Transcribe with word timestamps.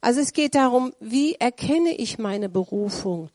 Also 0.00 0.20
es 0.20 0.32
geht 0.32 0.54
darum, 0.54 0.92
wie 1.00 1.34
erkenne 1.34 1.94
ich 1.94 2.18
meine 2.18 2.48
Berufung? 2.48 3.30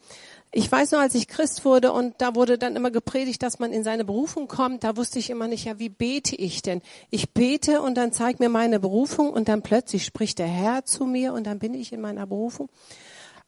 Ich 0.51 0.71
weiß 0.71 0.91
nur, 0.91 1.01
als 1.01 1.15
ich 1.15 1.27
Christ 1.27 1.65
wurde 1.65 1.91
und 1.91 2.15
da 2.19 2.33
wurde 2.33 2.57
dann 2.57 2.77
immer 2.77 2.89
gepredigt, 2.89 3.43
dass 3.43 3.59
man 3.59 3.73
in 3.73 3.83
seine 3.83 4.05
Berufung 4.05 4.47
kommt, 4.47 4.85
da 4.85 4.95
wusste 4.95 5.19
ich 5.19 5.29
immer 5.29 5.47
nicht, 5.47 5.65
ja, 5.65 5.79
wie 5.79 5.89
bete 5.89 6.35
ich 6.35 6.61
denn? 6.61 6.81
Ich 7.09 7.33
bete 7.33 7.81
und 7.81 7.95
dann 7.95 8.13
zeigt 8.13 8.39
mir 8.39 8.47
meine 8.47 8.79
Berufung 8.79 9.31
und 9.31 9.49
dann 9.49 9.63
plötzlich 9.63 10.05
spricht 10.05 10.39
der 10.39 10.47
Herr 10.47 10.85
zu 10.85 11.05
mir 11.05 11.33
und 11.33 11.45
dann 11.45 11.59
bin 11.59 11.73
ich 11.73 11.91
in 11.91 11.99
meiner 11.99 12.25
Berufung. 12.25 12.69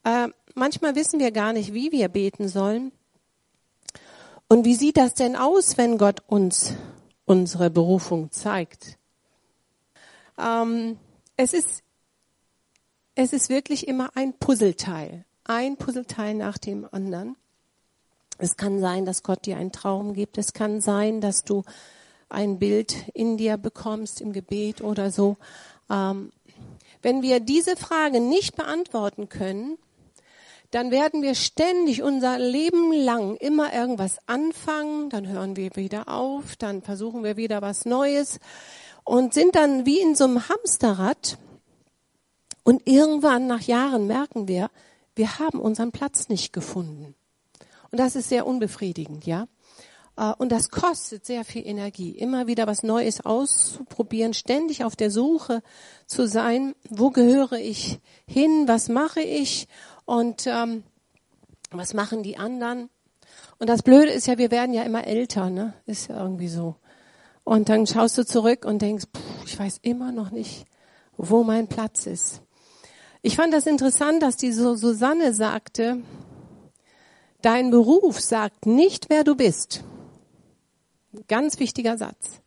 Äh, 0.03 0.27
manchmal 0.53 0.95
wissen 0.95 1.19
wir 1.19 1.31
gar 1.31 1.53
nicht, 1.53 1.73
wie 1.73 1.93
wir 1.93 2.09
beten 2.09 2.49
sollen. 2.49 2.91
Und 4.49 4.65
wie 4.65 4.75
sieht 4.75 4.97
das 4.97 5.13
denn 5.13 5.35
aus, 5.35 5.77
wenn 5.77 5.97
Gott 5.97 6.21
uns 6.27 6.73
unsere 7.25 7.69
Berufung 7.69 8.31
zeigt? 8.31 8.97
Ähm, 10.37 10.97
es 11.37 11.53
ist 11.53 11.83
es 13.17 13.33
ist 13.33 13.49
wirklich 13.49 13.87
immer 13.87 14.11
ein 14.15 14.33
Puzzleteil 14.33 15.25
ein 15.47 15.77
Puzzleteil 15.77 16.33
nach 16.35 16.57
dem 16.57 16.87
anderen. 16.91 17.35
Es 18.37 18.57
kann 18.57 18.79
sein, 18.79 19.05
dass 19.05 19.23
Gott 19.23 19.45
dir 19.45 19.57
einen 19.57 19.71
Traum 19.71 20.13
gibt. 20.13 20.37
Es 20.37 20.53
kann 20.53 20.81
sein, 20.81 21.21
dass 21.21 21.43
du 21.43 21.63
ein 22.29 22.59
Bild 22.59 22.95
in 23.13 23.37
dir 23.37 23.57
bekommst 23.57 24.21
im 24.21 24.33
Gebet 24.33 24.81
oder 24.81 25.09
so. 25.09 25.37
Ähm, 25.89 26.31
wenn 27.01 27.21
wir 27.21 27.39
diese 27.39 27.77
Frage 27.77 28.19
nicht 28.19 28.55
beantworten 28.55 29.29
können, 29.29 29.77
dann 30.71 30.91
werden 30.91 31.21
wir 31.21 31.33
ständig 31.33 32.03
unser 32.03 32.37
Leben 32.37 32.91
lang 32.91 33.37
immer 33.37 33.73
irgendwas 33.73 34.17
anfangen, 34.25 35.09
dann 35.09 35.25
hören 35.27 35.55
wir 35.55 35.75
wieder 35.77 36.09
auf, 36.09 36.57
dann 36.57 36.81
versuchen 36.81 37.23
wir 37.23 37.37
wieder 37.37 37.61
was 37.61 37.85
Neues 37.85 38.39
und 39.05 39.33
sind 39.33 39.55
dann 39.55 39.85
wie 39.85 40.01
in 40.01 40.15
so 40.15 40.25
einem 40.25 40.49
Hamsterrad. 40.49 41.37
Und 42.67 42.85
irgendwann 42.85 43.47
nach 43.47 43.61
Jahren 43.61 44.07
merken 44.07 44.49
wir, 44.49 44.69
wir 45.15 45.39
haben 45.39 45.61
unseren 45.61 45.93
Platz 45.93 46.27
nicht 46.27 46.51
gefunden. 46.51 47.15
Und 47.91 47.97
das 47.97 48.17
ist 48.17 48.27
sehr 48.27 48.45
unbefriedigend, 48.45 49.25
ja. 49.25 49.47
Äh, 50.17 50.33
und 50.37 50.51
das 50.51 50.69
kostet 50.69 51.25
sehr 51.25 51.45
viel 51.45 51.65
Energie, 51.65 52.11
immer 52.11 52.45
wieder 52.45 52.67
was 52.67 52.83
Neues 52.83 53.25
auszuprobieren, 53.25 54.33
ständig 54.33 54.83
auf 54.83 54.97
der 54.97 55.11
Suche 55.11 55.63
zu 56.07 56.27
sein, 56.27 56.75
wo 56.89 57.09
gehöre 57.09 57.53
ich 57.53 58.01
hin, 58.27 58.67
was 58.67 58.89
mache 58.89 59.21
ich 59.21 59.69
und 60.03 60.45
ähm, 60.45 60.83
was 61.71 61.93
machen 61.93 62.21
die 62.21 62.35
anderen. 62.35 62.89
Und 63.59 63.69
das 63.69 63.81
Blöde 63.81 64.11
ist 64.11 64.27
ja, 64.27 64.37
wir 64.37 64.51
werden 64.51 64.73
ja 64.73 64.83
immer 64.83 65.07
älter, 65.07 65.49
ne? 65.49 65.73
Ist 65.85 66.09
ja 66.09 66.21
irgendwie 66.21 66.49
so. 66.49 66.75
Und 67.45 67.69
dann 67.69 67.87
schaust 67.87 68.17
du 68.17 68.25
zurück 68.25 68.65
und 68.65 68.81
denkst, 68.81 69.05
pff, 69.05 69.45
ich 69.45 69.57
weiß 69.57 69.79
immer 69.83 70.11
noch 70.11 70.31
nicht, 70.31 70.65
wo 71.15 71.45
mein 71.45 71.69
Platz 71.69 72.07
ist. 72.07 72.41
Ich 73.27 73.35
fand 73.35 73.53
das 73.53 73.67
interessant, 73.67 74.23
dass 74.23 74.37
die 74.37 74.53
Susanne 74.53 75.33
sagte, 75.33 76.01
dein 77.41 77.71
Beruf 77.71 78.21
sagt 78.21 78.65
nicht, 78.65 79.09
wer 79.09 79.25
du 79.25 79.35
bist. 79.35 79.83
Ganz 81.27 81.59
wichtiger 81.59 81.97
Satz. 81.97 82.39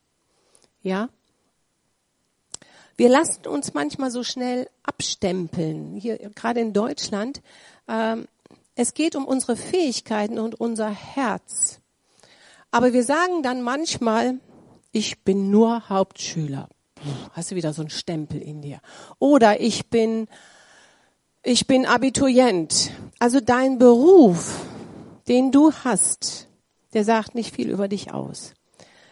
Ja? 0.81 1.11
Wir 2.97 3.11
lassen 3.11 3.47
uns 3.47 3.75
manchmal 3.75 4.11
so 4.11 4.25
schnell 4.25 4.71
abstempeln, 4.83 5.97
hier 5.97 6.17
gerade 6.35 6.61
in 6.61 6.73
Deutschland. 6.73 7.43
Ähm, 7.87 8.27
es 8.75 8.95
geht 8.95 9.17
um 9.17 9.27
unsere 9.27 9.57
Fähigkeiten 9.57 10.39
und 10.39 10.59
unser 10.59 10.89
Herz. 10.89 11.81
Aber 12.71 12.95
wir 12.95 13.05
sagen 13.05 13.43
dann 13.43 13.61
manchmal, 13.61 14.41
ich 14.93 15.25
bin 15.25 15.51
nur 15.51 15.91
Hauptschüler. 15.91 16.71
Hast 17.33 17.51
du 17.51 17.55
wieder 17.55 17.75
so 17.75 17.83
einen 17.83 17.91
Stempel 17.91 18.41
in 18.41 18.63
dir. 18.63 18.81
Oder 19.19 19.61
ich 19.61 19.91
bin 19.91 20.27
ich 21.43 21.67
bin 21.67 21.87
Abiturient. 21.87 22.93
Also 23.19 23.41
dein 23.41 23.79
Beruf, 23.79 24.65
den 25.29 25.53
du 25.53 25.73
hast, 25.73 26.49
der 26.93 27.05
sagt 27.05 27.35
nicht 27.35 27.55
viel 27.55 27.71
über 27.71 27.89
dich 27.89 28.13
aus. 28.13 28.55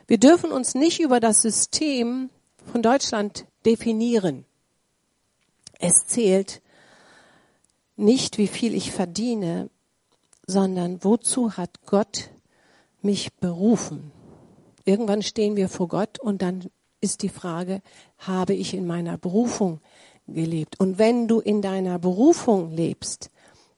Wir 0.07 0.19
dürfen 0.19 0.51
uns 0.51 0.75
nicht 0.75 1.01
über 1.01 1.21
das 1.21 1.43
System 1.43 2.31
von 2.73 2.83
Deutschland 2.83 3.47
definieren. 3.67 4.45
Es 5.79 6.07
zählt 6.07 6.63
nicht, 7.97 8.39
wie 8.39 8.47
viel 8.47 8.75
ich 8.75 8.93
verdiene, 8.93 9.69
sondern 10.47 11.05
wozu 11.05 11.57
hat 11.57 11.85
Gott 11.85 12.31
mich 13.03 13.35
berufen? 13.35 14.11
Irgendwann 14.85 15.23
stehen 15.23 15.57
wir 15.57 15.69
vor 15.69 15.89
Gott 15.89 16.19
und 16.19 16.41
dann 16.41 16.71
ist 17.01 17.23
die 17.23 17.29
Frage, 17.29 17.83
habe 18.19 18.55
ich 18.55 18.75
in 18.75 18.87
meiner 18.87 19.19
Berufung 19.19 19.81
gelebt. 20.29 20.79
Und 20.79 20.99
wenn 20.99 21.29
du 21.29 21.41
in 21.41 21.63
deiner 21.63 21.99
Berufung 21.99 22.71
lebst, 22.71 23.31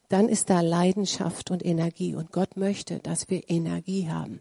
dann 0.09 0.29
ist 0.29 0.51
da 0.51 0.61
Leidenschaft 0.61 1.51
und 1.51 1.65
Energie. 1.65 2.15
Und 2.15 2.33
Gott 2.33 2.57
möchte, 2.57 2.99
dass 2.99 3.31
wir 3.31 3.49
Energie 3.49 4.09
haben. 4.09 4.41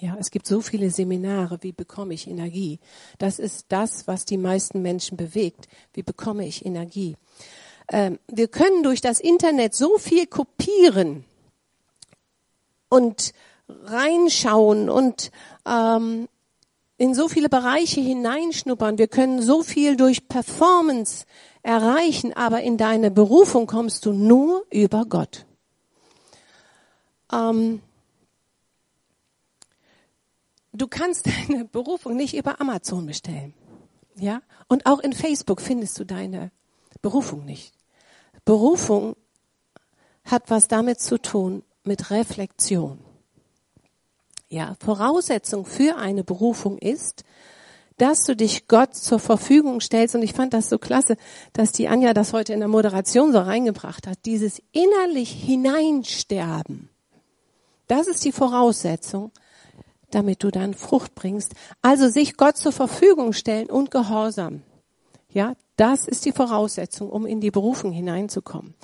Ja, 0.00 0.16
es 0.18 0.30
gibt 0.30 0.46
so 0.46 0.60
viele 0.60 0.90
Seminare, 0.90 1.58
wie 1.62 1.72
bekomme 1.72 2.14
ich 2.14 2.28
Energie? 2.28 2.78
Das 3.18 3.38
ist 3.38 3.66
das, 3.68 4.06
was 4.06 4.24
die 4.24 4.38
meisten 4.38 4.80
Menschen 4.80 5.16
bewegt. 5.16 5.68
Wie 5.92 6.04
bekomme 6.04 6.46
ich 6.46 6.64
Energie? 6.64 7.16
Ähm, 7.90 8.18
wir 8.28 8.48
können 8.48 8.82
durch 8.82 9.00
das 9.00 9.18
Internet 9.18 9.74
so 9.74 9.98
viel 9.98 10.26
kopieren 10.26 11.24
und 12.88 13.32
reinschauen 13.68 14.88
und 14.88 15.30
ähm, 15.66 16.28
in 16.98 17.14
so 17.14 17.28
viele 17.28 17.48
Bereiche 17.48 18.00
hineinschnuppern. 18.00 18.98
Wir 18.98 19.06
können 19.06 19.40
so 19.40 19.62
viel 19.62 19.96
durch 19.96 20.28
Performance 20.28 21.24
erreichen, 21.62 22.32
aber 22.34 22.60
in 22.62 22.76
deine 22.76 23.10
Berufung 23.10 23.66
kommst 23.66 24.04
du 24.04 24.12
nur 24.12 24.66
über 24.70 25.06
Gott. 25.06 25.46
Ähm, 27.32 27.80
du 30.72 30.88
kannst 30.88 31.26
deine 31.48 31.64
Berufung 31.64 32.16
nicht 32.16 32.36
über 32.36 32.60
Amazon 32.60 33.06
bestellen. 33.06 33.54
Ja? 34.16 34.42
Und 34.66 34.84
auch 34.86 34.98
in 34.98 35.12
Facebook 35.12 35.60
findest 35.60 35.98
du 36.00 36.04
deine 36.04 36.50
Berufung 37.00 37.44
nicht. 37.44 37.74
Berufung 38.44 39.14
hat 40.24 40.50
was 40.50 40.66
damit 40.66 41.00
zu 41.00 41.18
tun 41.18 41.62
mit 41.84 42.10
Reflexion. 42.10 42.98
Ja, 44.48 44.76
Voraussetzung 44.80 45.66
für 45.66 45.96
eine 45.96 46.24
Berufung 46.24 46.78
ist, 46.78 47.24
dass 47.98 48.24
du 48.24 48.34
dich 48.34 48.66
Gott 48.68 48.94
zur 48.94 49.18
Verfügung 49.18 49.80
stellst. 49.80 50.14
Und 50.14 50.22
ich 50.22 50.32
fand 50.32 50.54
das 50.54 50.70
so 50.70 50.78
klasse, 50.78 51.16
dass 51.52 51.72
die 51.72 51.88
Anja 51.88 52.14
das 52.14 52.32
heute 52.32 52.54
in 52.54 52.60
der 52.60 52.68
Moderation 52.68 53.32
so 53.32 53.40
reingebracht 53.40 54.06
hat. 54.06 54.18
Dieses 54.24 54.62
innerlich 54.72 55.30
hineinsterben. 55.30 56.88
Das 57.88 58.06
ist 58.06 58.24
die 58.24 58.32
Voraussetzung, 58.32 59.32
damit 60.10 60.42
du 60.42 60.50
dann 60.50 60.74
Frucht 60.74 61.14
bringst. 61.14 61.54
Also 61.82 62.08
sich 62.08 62.36
Gott 62.36 62.56
zur 62.56 62.72
Verfügung 62.72 63.32
stellen 63.32 63.68
und 63.68 63.90
Gehorsam. 63.90 64.62
Ja, 65.30 65.54
das 65.76 66.08
ist 66.08 66.24
die 66.24 66.32
Voraussetzung, 66.32 67.10
um 67.10 67.26
in 67.26 67.40
die 67.40 67.50
Berufung 67.50 67.92
hineinzukommen. 67.92 68.74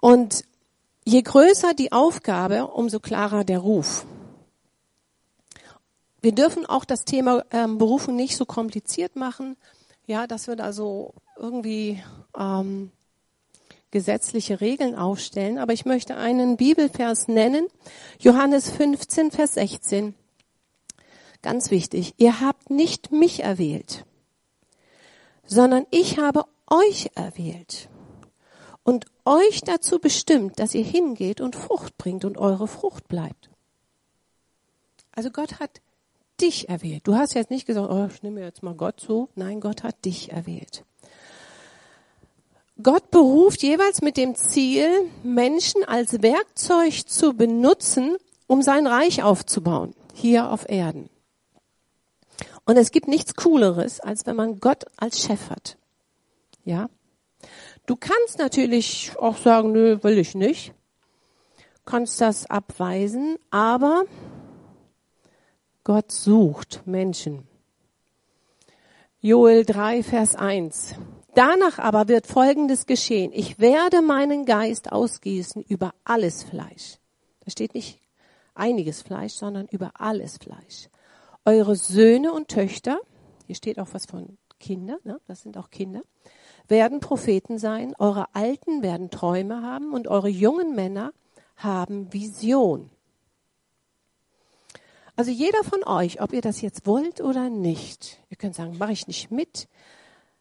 Und 0.00 0.44
je 1.04 1.22
größer 1.22 1.72
die 1.72 1.92
Aufgabe, 1.92 2.66
umso 2.66 3.00
klarer 3.00 3.44
der 3.44 3.60
Ruf. 3.60 4.04
Wir 6.24 6.32
dürfen 6.32 6.64
auch 6.64 6.86
das 6.86 7.04
Thema 7.04 7.44
ähm, 7.50 7.76
Berufung 7.76 8.16
nicht 8.16 8.38
so 8.38 8.46
kompliziert 8.46 9.14
machen. 9.14 9.58
Ja, 10.06 10.26
dass 10.26 10.46
wir 10.46 10.56
da 10.56 10.72
so 10.72 11.12
irgendwie 11.36 12.02
ähm, 12.34 12.90
gesetzliche 13.90 14.62
Regeln 14.62 14.94
aufstellen. 14.94 15.58
Aber 15.58 15.74
ich 15.74 15.84
möchte 15.84 16.16
einen 16.16 16.56
Bibelvers 16.56 17.28
nennen. 17.28 17.66
Johannes 18.18 18.70
15, 18.70 19.32
Vers 19.32 19.52
16. 19.52 20.14
Ganz 21.42 21.70
wichtig. 21.70 22.14
Ihr 22.16 22.40
habt 22.40 22.70
nicht 22.70 23.12
mich 23.12 23.42
erwählt, 23.42 24.06
sondern 25.44 25.84
ich 25.90 26.18
habe 26.18 26.46
euch 26.70 27.10
erwählt 27.16 27.90
und 28.82 29.04
euch 29.26 29.60
dazu 29.60 29.98
bestimmt, 29.98 30.58
dass 30.58 30.74
ihr 30.74 30.84
hingeht 30.84 31.42
und 31.42 31.54
Frucht 31.54 31.98
bringt 31.98 32.24
und 32.24 32.38
eure 32.38 32.66
Frucht 32.66 33.08
bleibt. 33.08 33.50
Also 35.12 35.28
Gott 35.30 35.60
hat 35.60 35.82
dich 36.40 36.68
erwählt. 36.68 37.06
Du 37.06 37.14
hast 37.14 37.34
jetzt 37.34 37.50
nicht 37.50 37.66
gesagt, 37.66 37.90
oh, 37.90 38.08
ich 38.12 38.22
nehme 38.22 38.40
jetzt 38.40 38.62
mal 38.62 38.74
Gott 38.74 39.00
so. 39.00 39.28
Nein, 39.34 39.60
Gott 39.60 39.82
hat 39.82 40.04
dich 40.04 40.32
erwählt. 40.32 40.84
Gott 42.82 43.10
beruft 43.10 43.62
jeweils 43.62 44.02
mit 44.02 44.16
dem 44.16 44.34
Ziel, 44.34 44.88
Menschen 45.22 45.84
als 45.84 46.22
Werkzeug 46.22 47.08
zu 47.08 47.34
benutzen, 47.34 48.16
um 48.48 48.62
sein 48.62 48.86
Reich 48.86 49.22
aufzubauen, 49.22 49.94
hier 50.12 50.50
auf 50.50 50.68
Erden. 50.68 51.08
Und 52.64 52.76
es 52.76 52.90
gibt 52.90 53.06
nichts 53.06 53.34
Cooleres, 53.34 54.00
als 54.00 54.26
wenn 54.26 54.36
man 54.36 54.58
Gott 54.58 54.84
als 54.96 55.20
Chef 55.20 55.50
hat. 55.50 55.76
Ja? 56.64 56.88
Du 57.86 57.96
kannst 57.96 58.38
natürlich 58.38 59.12
auch 59.20 59.36
sagen, 59.36 59.72
nö, 59.72 59.98
will 60.02 60.18
ich 60.18 60.34
nicht. 60.34 60.72
Kannst 61.84 62.20
das 62.20 62.46
abweisen, 62.46 63.36
aber 63.50 64.04
Gott 65.84 66.10
sucht 66.10 66.80
Menschen. 66.86 67.46
Joel 69.20 69.66
3, 69.66 70.02
Vers 70.02 70.34
1. 70.34 70.94
Danach 71.34 71.78
aber 71.78 72.08
wird 72.08 72.26
Folgendes 72.26 72.86
geschehen. 72.86 73.32
Ich 73.34 73.58
werde 73.58 74.00
meinen 74.00 74.46
Geist 74.46 74.92
ausgießen 74.92 75.62
über 75.62 75.92
alles 76.04 76.42
Fleisch. 76.42 76.96
Da 77.40 77.50
steht 77.50 77.74
nicht 77.74 78.00
einiges 78.54 79.02
Fleisch, 79.02 79.34
sondern 79.34 79.66
über 79.66 79.92
alles 79.98 80.38
Fleisch. 80.38 80.88
Eure 81.44 81.76
Söhne 81.76 82.32
und 82.32 82.48
Töchter, 82.48 82.98
hier 83.46 83.56
steht 83.56 83.78
auch 83.78 83.88
was 83.92 84.06
von 84.06 84.38
Kinder, 84.58 84.96
ne? 85.04 85.20
das 85.26 85.42
sind 85.42 85.58
auch 85.58 85.68
Kinder, 85.68 86.00
werden 86.66 87.00
Propheten 87.00 87.58
sein, 87.58 87.94
eure 87.98 88.34
Alten 88.34 88.82
werden 88.82 89.10
Träume 89.10 89.60
haben 89.60 89.92
und 89.92 90.08
eure 90.08 90.30
jungen 90.30 90.74
Männer 90.74 91.12
haben 91.56 92.10
Vision. 92.10 92.88
Also 95.16 95.30
jeder 95.30 95.62
von 95.62 95.84
euch, 95.84 96.20
ob 96.20 96.32
ihr 96.32 96.40
das 96.40 96.60
jetzt 96.60 96.86
wollt 96.86 97.20
oder 97.20 97.48
nicht, 97.48 98.20
ihr 98.30 98.36
könnt 98.36 98.54
sagen, 98.54 98.78
mache 98.78 98.92
ich 98.92 99.06
nicht 99.06 99.30
mit, 99.30 99.68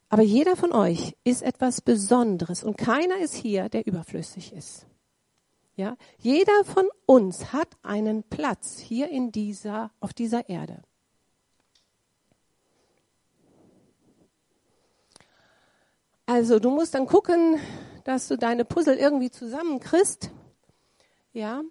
aber 0.09 0.23
jeder 0.23 0.55
von 0.55 0.71
euch 0.71 1.15
ist 1.23 1.43
etwas 1.43 1.81
Besonderes 1.81 2.63
und 2.63 2.77
keiner 2.77 3.17
ist 3.17 3.35
hier, 3.35 3.69
der 3.69 3.85
überflüssig 3.85 4.53
ist. 4.53 4.87
Ja, 5.75 5.97
jeder 6.19 6.63
von 6.65 6.87
uns 7.07 7.51
hat 7.51 7.67
einen 7.81 8.23
Platz 8.23 8.77
hier 8.77 9.09
in 9.09 9.31
dieser, 9.31 9.91
auf 9.99 10.13
dieser 10.13 10.49
Erde. 10.49 10.83
Also 16.25 16.59
du 16.59 16.69
musst 16.69 16.93
dann 16.93 17.07
gucken, 17.07 17.59
dass 18.03 18.27
du 18.27 18.37
deine 18.37 18.65
Puzzle 18.65 18.97
irgendwie 18.97 19.31
zusammenkriegst. 19.31 20.31
Ja. 21.33 21.63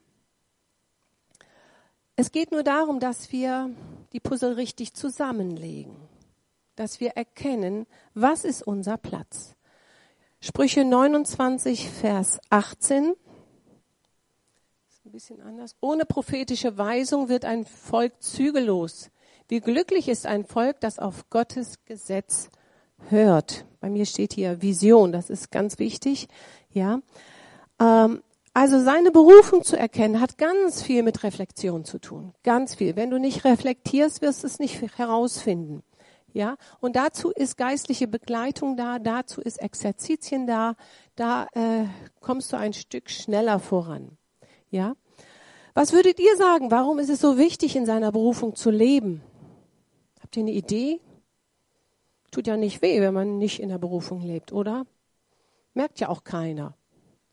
Es 2.17 2.33
geht 2.33 2.53
nur 2.53 2.63
darum, 2.63 3.01
dass 3.01 3.33
wir 3.33 3.71
die 4.13 4.21
Puzzle 4.21 4.57
richtig 4.57 4.95
zusammenlegen 4.95 5.97
dass 6.77 7.01
wir 7.01 7.11
erkennen, 7.11 7.87
was 8.15 8.45
ist 8.45 8.63
unser 8.63 8.97
Platz. 8.97 9.55
Sprüche 10.41 10.85
29, 10.85 11.89
Vers 11.89 12.41
18. 12.51 13.15
Ist 14.89 15.07
ein 15.07 15.13
bisschen 15.13 15.41
anders. 15.41 15.77
Ohne 15.81 16.05
prophetische 16.05 16.77
Weisung 16.79 17.29
wird 17.29 17.45
ein 17.45 17.65
Volk 17.65 18.21
zügellos. 18.21 19.11
Wie 19.49 19.61
glücklich 19.61 20.09
ist 20.09 20.27
ein 20.27 20.45
Volk, 20.45 20.81
das 20.81 20.99
auf 20.99 21.29
Gottes 21.31 21.85
Gesetz 21.85 22.49
hört. 23.09 23.65
Bei 23.81 23.91
mir 23.91 24.07
steht 24.07 24.33
hier 24.33 24.63
Vision, 24.63 25.13
das 25.13 25.31
ist 25.31 25.51
ganz 25.51 25.79
wichtig. 25.79 26.29
Ja. 26.71 27.01
Ähm, 27.79 28.23
also 28.55 28.81
seine 28.81 29.11
Berufung 29.11 29.63
zu 29.63 29.79
erkennen, 29.79 30.21
hat 30.21 30.37
ganz 30.37 30.83
viel 30.83 31.03
mit 31.03 31.23
Reflexion 31.23 31.85
zu 31.85 31.99
tun. 31.99 32.35
Ganz 32.43 32.75
viel. 32.75 32.97
Wenn 32.97 33.11
du 33.11 33.19
nicht 33.19 33.45
reflektierst, 33.45 34.21
wirst 34.21 34.43
du 34.43 34.47
es 34.47 34.59
nicht 34.59 34.81
herausfinden. 34.99 35.83
Ja, 36.35 36.57
und 36.81 36.97
dazu 36.97 37.31
ist 37.31 37.59
geistliche 37.59 38.09
Begleitung 38.09 38.77
da, 38.77 38.99
dazu 38.99 39.43
ist 39.43 39.61
Exerzitien 39.61 40.47
da, 40.47 40.77
da 41.15 41.47
äh, 41.53 41.85
kommst 42.21 42.53
du 42.53 42.57
ein 42.57 42.73
Stück 42.73 43.11
schneller 43.11 43.59
voran. 43.59 44.17
Ja, 44.71 44.95
was 45.75 45.93
würdet 45.93 46.19
ihr 46.21 46.37
sagen? 46.37 46.71
Warum 46.71 46.99
ist 46.99 47.11
es 47.11 47.21
so 47.21 47.37
wichtig, 47.37 47.77
in 47.77 47.85
seiner 47.85 48.13
Berufung 48.13 48.55
zu 48.55 48.71
leben? 48.71 49.23
Habt 50.23 50.37
ihr 50.37 50.43
eine 50.43 50.53
Idee? 50.53 51.01
Tut 52.31 52.47
ja 52.47 52.57
nicht 52.57 52.81
weh, 52.81 53.01
wenn 53.03 53.13
man 53.13 53.37
nicht 53.37 53.61
in 53.61 53.69
der 53.69 53.79
Berufung 53.79 54.23
lebt, 54.23 54.53
oder? 54.53 54.87
Merkt 55.75 56.01
ja 56.01 56.09
auch 56.09 56.25
keiner. 56.25 56.75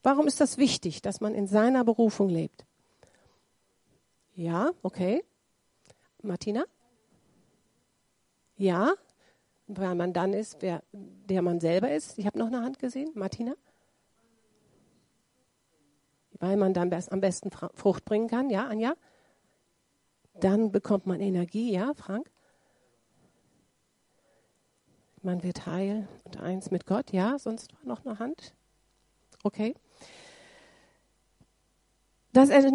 Warum 0.02 0.28
ist 0.28 0.40
das 0.40 0.58
wichtig, 0.58 1.02
dass 1.02 1.20
man 1.20 1.36
in 1.36 1.48
seiner 1.48 1.84
Berufung 1.84 2.30
lebt? 2.30 2.66
Ja, 4.34 4.72
okay. 4.84 5.24
Martina? 6.22 6.64
Ja, 8.56 8.94
weil 9.68 9.96
man 9.96 10.14
dann 10.14 10.34
ist, 10.34 10.62
wer, 10.62 10.84
der 10.92 11.42
man 11.42 11.60
selber 11.60 11.92
ist. 11.92 12.18
Ich 12.18 12.26
habe 12.26 12.40
noch 12.40 12.48
eine 12.48 12.62
Hand 12.62 12.80
gesehen. 12.80 13.12
Martina? 13.14 13.54
Weil 16.40 16.56
man 16.56 16.74
dann 16.74 16.92
am 16.92 17.22
besten 17.22 17.52
Frucht 17.52 18.06
bringen 18.06 18.28
kann. 18.28 18.50
Ja, 18.50 18.68
Anja? 18.68 18.96
Dann 20.40 20.72
bekommt 20.72 21.06
man 21.06 21.20
Energie. 21.20 21.74
Ja, 21.74 21.94
Frank? 21.94 22.32
Man 25.22 25.44
wird 25.44 25.66
heil 25.66 26.08
und 26.24 26.40
eins 26.40 26.72
mit 26.72 26.86
Gott. 26.86 27.12
Ja, 27.12 27.38
sonst 27.38 27.72
noch 27.84 28.06
eine 28.06 28.20
Hand. 28.20 28.56
Okay. 29.44 29.76
Das 32.34 32.50
äh, 32.50 32.70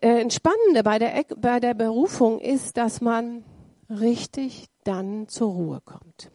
Entspannende 0.00 0.82
bei 0.82 0.98
der, 0.98 1.24
bei 1.36 1.60
der 1.60 1.74
Berufung 1.74 2.40
ist, 2.40 2.76
dass 2.76 3.00
man 3.00 3.44
richtig 3.90 4.66
dann 4.84 5.28
zur 5.28 5.52
Ruhe 5.52 5.80
kommt. 5.84 6.30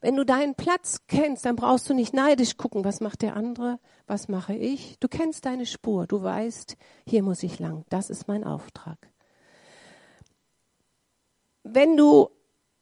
Wenn 0.00 0.16
du 0.16 0.24
deinen 0.24 0.54
Platz 0.54 1.00
kennst, 1.08 1.44
dann 1.44 1.56
brauchst 1.56 1.90
du 1.90 1.94
nicht 1.94 2.14
neidisch 2.14 2.56
gucken, 2.56 2.84
was 2.84 3.00
macht 3.00 3.22
der 3.22 3.34
andere, 3.34 3.80
was 4.06 4.28
mache 4.28 4.54
ich. 4.54 4.96
Du 5.00 5.08
kennst 5.08 5.44
deine 5.44 5.66
Spur, 5.66 6.06
du 6.06 6.22
weißt, 6.22 6.76
hier 7.06 7.22
muss 7.22 7.42
ich 7.42 7.58
lang, 7.58 7.84
das 7.88 8.10
ist 8.10 8.28
mein 8.28 8.44
Auftrag. 8.44 8.98
Wenn 11.64 11.96
du 11.96 12.28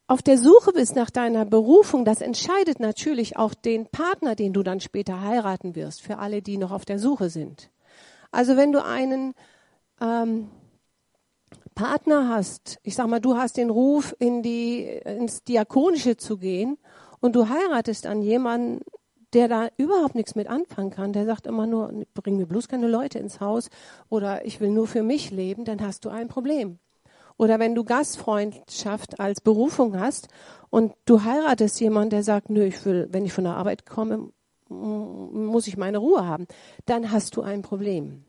auf 0.05 0.21
der 0.21 0.37
Suche 0.37 0.71
bist 0.73 0.95
nach 0.95 1.09
deiner 1.09 1.43
Berufung, 1.45 2.05
das 2.05 2.21
entscheidet 2.21 2.79
natürlich 2.79 3.35
auch 3.35 3.53
den 3.53 3.87
Partner, 3.87 4.35
den 4.35 4.53
du 4.53 4.63
dann 4.63 4.79
später 4.79 5.21
heiraten 5.21 5.75
wirst, 5.75 6.01
für 6.01 6.19
alle, 6.19 6.41
die 6.41 6.57
noch 6.57 6.71
auf 6.71 6.85
der 6.85 6.99
Suche 6.99 7.29
sind. 7.29 7.71
Also 8.31 8.57
wenn 8.57 8.71
du 8.71 8.83
einen 8.83 9.33
ähm, 10.01 10.49
Partner 11.75 12.29
hast, 12.29 12.79
ich 12.83 12.95
sag 12.95 13.07
mal, 13.07 13.19
du 13.19 13.37
hast 13.37 13.57
den 13.57 13.69
Ruf, 13.69 14.15
in 14.19 14.41
die, 14.41 14.83
ins 14.83 15.43
Diakonische 15.43 16.17
zu 16.17 16.37
gehen 16.37 16.77
und 17.19 17.35
du 17.35 17.49
heiratest 17.49 18.05
an 18.05 18.21
jemanden, 18.21 18.81
der 19.33 19.47
da 19.47 19.67
überhaupt 19.77 20.15
nichts 20.15 20.35
mit 20.35 20.47
anfangen 20.47 20.89
kann, 20.89 21.13
der 21.13 21.25
sagt 21.25 21.47
immer 21.47 21.67
nur, 21.67 21.93
bring 22.13 22.37
mir 22.37 22.45
bloß 22.45 22.67
keine 22.67 22.87
Leute 22.87 23.19
ins 23.19 23.39
Haus 23.39 23.69
oder 24.09 24.45
ich 24.45 24.59
will 24.59 24.71
nur 24.71 24.87
für 24.87 25.03
mich 25.03 25.31
leben, 25.31 25.65
dann 25.65 25.81
hast 25.81 26.05
du 26.05 26.09
ein 26.09 26.27
Problem. 26.27 26.79
Oder 27.37 27.59
wenn 27.59 27.75
du 27.75 27.83
Gastfreundschaft 27.83 29.19
als 29.19 29.41
Berufung 29.41 29.99
hast 29.99 30.27
und 30.69 30.93
du 31.05 31.23
heiratest 31.23 31.79
jemanden, 31.79 32.09
der 32.09 32.23
sagt, 32.23 32.49
nö, 32.49 32.63
ich 32.63 32.83
will, 32.85 33.07
wenn 33.11 33.25
ich 33.25 33.33
von 33.33 33.43
der 33.43 33.55
Arbeit 33.55 33.85
komme, 33.85 34.31
muss 34.69 35.67
ich 35.67 35.77
meine 35.77 35.97
Ruhe 35.97 36.25
haben, 36.25 36.47
dann 36.85 37.11
hast 37.11 37.35
du 37.35 37.41
ein 37.41 37.61
Problem. 37.61 38.23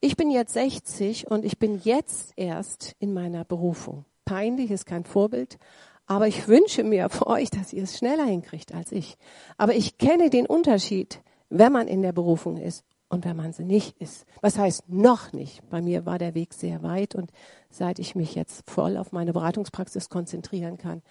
Ich 0.00 0.16
bin 0.16 0.30
jetzt 0.30 0.52
60 0.52 1.30
und 1.30 1.44
ich 1.44 1.58
bin 1.58 1.80
jetzt 1.82 2.32
erst 2.36 2.94
in 3.00 3.12
meiner 3.12 3.44
Berufung. 3.44 4.04
Peinlich 4.24 4.70
ist 4.70 4.86
kein 4.86 5.04
Vorbild, 5.04 5.58
aber 6.06 6.28
ich 6.28 6.46
wünsche 6.46 6.84
mir 6.84 7.08
für 7.08 7.26
euch, 7.26 7.50
dass 7.50 7.72
ihr 7.72 7.82
es 7.82 7.98
schneller 7.98 8.24
hinkriegt 8.24 8.74
als 8.74 8.92
ich. 8.92 9.16
Aber 9.56 9.74
ich 9.74 9.98
kenne 9.98 10.30
den 10.30 10.46
Unterschied, 10.46 11.20
wenn 11.48 11.72
man 11.72 11.88
in 11.88 12.02
der 12.02 12.12
Berufung 12.12 12.56
ist 12.56 12.84
und 13.08 13.24
wenn 13.24 13.36
man 13.36 13.52
sie 13.52 13.64
nicht 13.64 13.98
ist. 13.98 14.24
Was 14.40 14.58
heißt 14.58 14.88
noch 14.88 15.32
nicht? 15.32 15.68
Bei 15.68 15.80
mir 15.80 16.06
war 16.06 16.18
der 16.18 16.34
Weg 16.34 16.54
sehr 16.54 16.82
weit 16.82 17.14
und 17.14 17.30
seit 17.70 17.98
ich 17.98 18.14
mich 18.14 18.34
jetzt 18.34 18.70
voll 18.70 18.96
auf 18.96 19.12
meine 19.12 19.32
Beratungspraxis 19.32 20.08
konzentrieren 20.08 20.78
kann, 20.78 21.02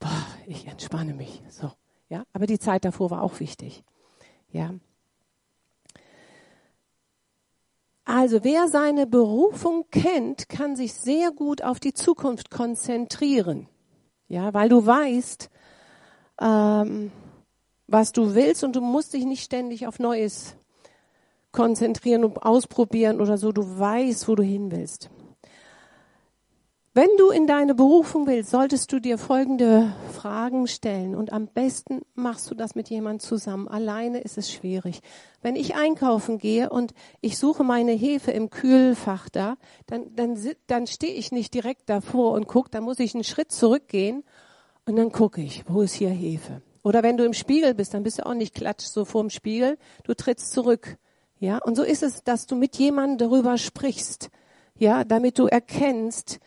boah, 0.00 0.26
ich 0.46 0.66
entspanne 0.66 1.14
mich. 1.14 1.42
So, 1.48 1.70
ja. 2.08 2.24
Aber 2.32 2.46
die 2.46 2.58
Zeit 2.58 2.84
davor 2.84 3.10
war 3.10 3.22
auch 3.22 3.40
wichtig. 3.40 3.84
Ja. 4.50 4.74
Also 8.04 8.42
wer 8.42 8.68
seine 8.68 9.06
Berufung 9.06 9.84
kennt, 9.90 10.48
kann 10.48 10.76
sich 10.76 10.94
sehr 10.94 11.30
gut 11.30 11.62
auf 11.62 11.78
die 11.78 11.92
Zukunft 11.92 12.50
konzentrieren. 12.50 13.68
Ja, 14.28 14.54
weil 14.54 14.70
du 14.70 14.84
weißt, 14.84 15.50
ähm, 16.40 17.12
was 17.86 18.12
du 18.12 18.34
willst 18.34 18.64
und 18.64 18.76
du 18.76 18.80
musst 18.80 19.12
dich 19.12 19.24
nicht 19.24 19.42
ständig 19.42 19.86
auf 19.86 19.98
Neues 19.98 20.56
konzentrieren 21.52 22.24
und 22.24 22.38
ausprobieren 22.38 23.20
oder 23.20 23.36
so. 23.36 23.52
Du 23.52 23.78
weißt, 23.78 24.28
wo 24.28 24.34
du 24.34 24.42
hin 24.42 24.70
willst. 24.70 25.10
Wenn 26.98 27.16
du 27.16 27.30
in 27.30 27.46
deine 27.46 27.76
Berufung 27.76 28.26
willst, 28.26 28.50
solltest 28.50 28.90
du 28.90 28.98
dir 28.98 29.18
folgende 29.18 29.94
Fragen 30.14 30.66
stellen 30.66 31.14
und 31.14 31.32
am 31.32 31.46
besten 31.46 32.00
machst 32.16 32.50
du 32.50 32.56
das 32.56 32.74
mit 32.74 32.90
jemandem 32.90 33.20
zusammen. 33.20 33.68
Alleine 33.68 34.18
ist 34.18 34.36
es 34.36 34.50
schwierig. 34.50 34.98
Wenn 35.40 35.54
ich 35.54 35.76
einkaufen 35.76 36.38
gehe 36.38 36.70
und 36.70 36.94
ich 37.20 37.38
suche 37.38 37.62
meine 37.62 37.92
Hefe 37.92 38.32
im 38.32 38.50
Kühlfach 38.50 39.28
da, 39.28 39.58
dann, 39.86 40.12
dann, 40.16 40.36
dann 40.66 40.88
stehe 40.88 41.12
ich 41.12 41.30
nicht 41.30 41.54
direkt 41.54 41.88
davor 41.88 42.32
und 42.32 42.48
gucke, 42.48 42.70
dann 42.70 42.82
muss 42.82 42.98
ich 42.98 43.14
einen 43.14 43.22
Schritt 43.22 43.52
zurückgehen 43.52 44.24
und 44.84 44.96
dann 44.96 45.12
gucke 45.12 45.40
ich, 45.40 45.62
wo 45.68 45.82
ist 45.82 45.94
hier 45.94 46.10
Hefe? 46.10 46.62
Oder 46.82 47.04
wenn 47.04 47.16
du 47.16 47.24
im 47.24 47.32
Spiegel 47.32 47.74
bist, 47.74 47.94
dann 47.94 48.02
bist 48.02 48.18
du 48.18 48.26
auch 48.26 48.34
nicht 48.34 48.56
klatsch 48.56 48.86
so 48.86 49.04
vorm 49.04 49.30
Spiegel, 49.30 49.78
du 50.02 50.14
trittst 50.14 50.50
zurück. 50.50 50.96
Ja, 51.38 51.58
und 51.58 51.76
so 51.76 51.84
ist 51.84 52.02
es, 52.02 52.24
dass 52.24 52.46
du 52.46 52.56
mit 52.56 52.74
jemandem 52.74 53.18
darüber 53.18 53.56
sprichst. 53.56 54.30
Ja, 54.76 55.04
damit 55.04 55.38
du 55.38 55.46
erkennst, 55.46 56.40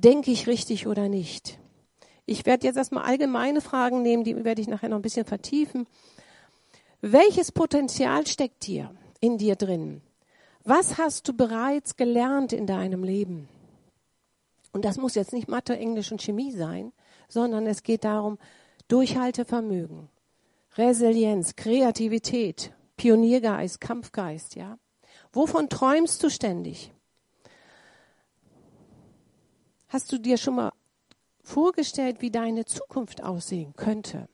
denke 0.00 0.30
ich 0.30 0.46
richtig 0.46 0.86
oder 0.86 1.08
nicht? 1.08 1.58
Ich 2.26 2.46
werde 2.46 2.66
jetzt 2.66 2.76
erstmal 2.76 3.04
allgemeine 3.04 3.60
Fragen 3.60 4.02
nehmen, 4.02 4.24
die 4.24 4.44
werde 4.44 4.60
ich 4.60 4.68
nachher 4.68 4.88
noch 4.88 4.96
ein 4.96 5.02
bisschen 5.02 5.26
vertiefen. 5.26 5.86
Welches 7.00 7.50
Potenzial 7.52 8.26
steckt 8.26 8.66
dir 8.66 8.94
in 9.20 9.38
dir 9.38 9.56
drin? 9.56 10.02
Was 10.64 10.98
hast 10.98 11.26
du 11.26 11.32
bereits 11.32 11.96
gelernt 11.96 12.52
in 12.52 12.66
deinem 12.66 13.02
Leben? 13.02 13.48
Und 14.72 14.84
das 14.84 14.98
muss 14.98 15.14
jetzt 15.14 15.32
nicht 15.32 15.48
Mathe, 15.48 15.76
Englisch 15.76 16.12
und 16.12 16.22
Chemie 16.22 16.52
sein, 16.52 16.92
sondern 17.28 17.66
es 17.66 17.82
geht 17.82 18.04
darum, 18.04 18.38
Durchhaltevermögen, 18.88 20.08
Resilienz, 20.76 21.56
Kreativität, 21.56 22.72
Pioniergeist, 22.96 23.80
Kampfgeist, 23.80 24.54
ja. 24.54 24.78
Wovon 25.32 25.68
träumst 25.68 26.22
du 26.22 26.30
ständig? 26.30 26.92
Hast 29.90 30.12
du 30.12 30.18
dir 30.18 30.38
schon 30.38 30.54
mal 30.54 30.72
vorgestellt, 31.42 32.18
wie 32.20 32.30
deine 32.30 32.64
Zukunft 32.64 33.24
aussehen 33.24 33.74
könnte? 33.76 34.28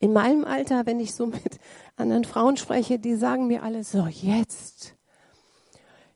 In 0.00 0.12
meinem 0.12 0.44
Alter, 0.44 0.86
wenn 0.86 0.98
ich 0.98 1.14
so 1.14 1.26
mit 1.26 1.60
anderen 1.94 2.24
Frauen 2.24 2.56
spreche, 2.56 2.98
die 2.98 3.14
sagen 3.14 3.46
mir 3.46 3.62
alle 3.62 3.84
so, 3.84 4.08
jetzt, 4.08 4.96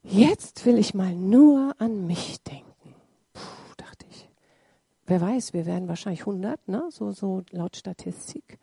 jetzt 0.02 0.66
will 0.66 0.78
ich 0.78 0.94
mal 0.94 1.14
nur 1.14 1.76
an 1.78 2.08
mich 2.08 2.42
denken. 2.42 2.96
Puh, 3.32 3.74
dachte 3.76 4.04
ich. 4.10 4.28
Wer 5.06 5.20
weiß, 5.20 5.52
wir 5.52 5.64
werden 5.64 5.86
wahrscheinlich 5.86 6.22
100, 6.22 6.66
ne? 6.66 6.88
so, 6.90 7.12
so 7.12 7.44
laut 7.52 7.76
Statistik. 7.76 8.58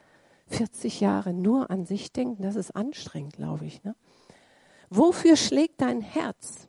40 0.47 0.99
Jahre 0.99 1.33
nur 1.33 1.71
an 1.71 1.85
sich 1.85 2.11
denken, 2.11 2.43
das 2.43 2.57
ist 2.57 2.75
anstrengend, 2.75 3.37
glaube 3.37 3.65
ich. 3.65 3.83
Ne? 3.85 3.95
Wofür 4.89 5.37
schlägt 5.37 5.79
dein 5.79 6.01
Herz? 6.01 6.67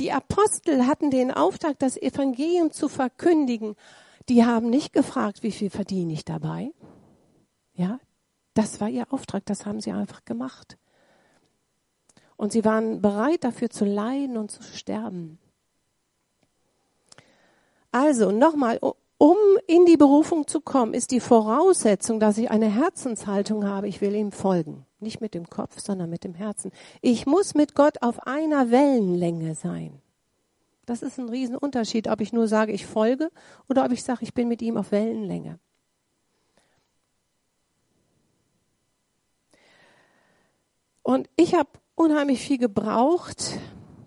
Die 0.00 0.12
Apostel 0.12 0.86
hatten 0.86 1.10
den 1.10 1.30
Auftrag, 1.30 1.78
das 1.78 1.98
Evangelium 1.98 2.72
zu 2.72 2.88
verkündigen. 2.88 3.76
Die 4.30 4.46
haben 4.46 4.70
nicht 4.70 4.94
gefragt, 4.94 5.42
wie 5.42 5.52
viel 5.52 5.68
verdiene 5.68 6.14
ich 6.14 6.24
dabei. 6.24 6.72
Ja, 7.74 8.00
das 8.54 8.80
war 8.80 8.88
ihr 8.88 9.12
Auftrag, 9.12 9.44
das 9.44 9.66
haben 9.66 9.80
sie 9.80 9.92
einfach 9.92 10.24
gemacht. 10.24 10.78
Und 12.38 12.50
sie 12.52 12.64
waren 12.64 13.02
bereit 13.02 13.44
dafür 13.44 13.68
zu 13.68 13.84
leiden 13.84 14.38
und 14.38 14.50
zu 14.50 14.62
sterben. 14.62 15.38
Also 17.92 18.30
nochmal, 18.30 18.78
um 19.18 19.36
in 19.66 19.84
die 19.84 19.98
Berufung 19.98 20.46
zu 20.46 20.62
kommen, 20.62 20.94
ist 20.94 21.10
die 21.10 21.20
Voraussetzung, 21.20 22.20
dass 22.20 22.38
ich 22.38 22.50
eine 22.50 22.74
Herzenshaltung 22.74 23.66
habe, 23.66 23.86
ich 23.86 24.00
will 24.00 24.14
ihm 24.14 24.32
folgen. 24.32 24.86
Nicht 25.00 25.20
mit 25.20 25.34
dem 25.34 25.48
Kopf, 25.48 25.80
sondern 25.80 26.10
mit 26.10 26.24
dem 26.24 26.34
Herzen. 26.34 26.72
Ich 27.00 27.26
muss 27.26 27.54
mit 27.54 27.74
Gott 27.74 28.02
auf 28.02 28.26
einer 28.26 28.70
Wellenlänge 28.70 29.54
sein. 29.54 30.00
Das 30.86 31.02
ist 31.02 31.18
ein 31.18 31.28
Riesenunterschied, 31.28 32.08
ob 32.08 32.20
ich 32.20 32.32
nur 32.32 32.48
sage, 32.48 32.72
ich 32.72 32.86
folge 32.86 33.30
oder 33.68 33.84
ob 33.84 33.92
ich 33.92 34.02
sage, 34.02 34.22
ich 34.22 34.34
bin 34.34 34.48
mit 34.48 34.60
ihm 34.60 34.76
auf 34.76 34.92
Wellenlänge. 34.92 35.58
Und 41.02 41.28
ich 41.36 41.54
habe 41.54 41.70
unheimlich 41.94 42.40
viel 42.40 42.58
gebraucht, 42.58 43.58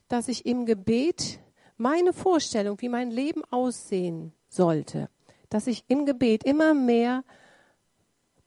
dass 0.08 0.28
ich 0.28 0.46
im 0.46 0.66
Gebet 0.66 1.40
meine 1.78 2.14
Vorstellung, 2.14 2.80
wie 2.82 2.90
mein 2.90 3.12
Leben 3.12 3.44
aussehen 3.50 4.32
sollte, 4.48 5.10
dass 5.50 5.68
ich 5.68 5.86
im 5.88 6.06
Gebet 6.06 6.44
immer 6.44 6.74
mehr 6.74 7.24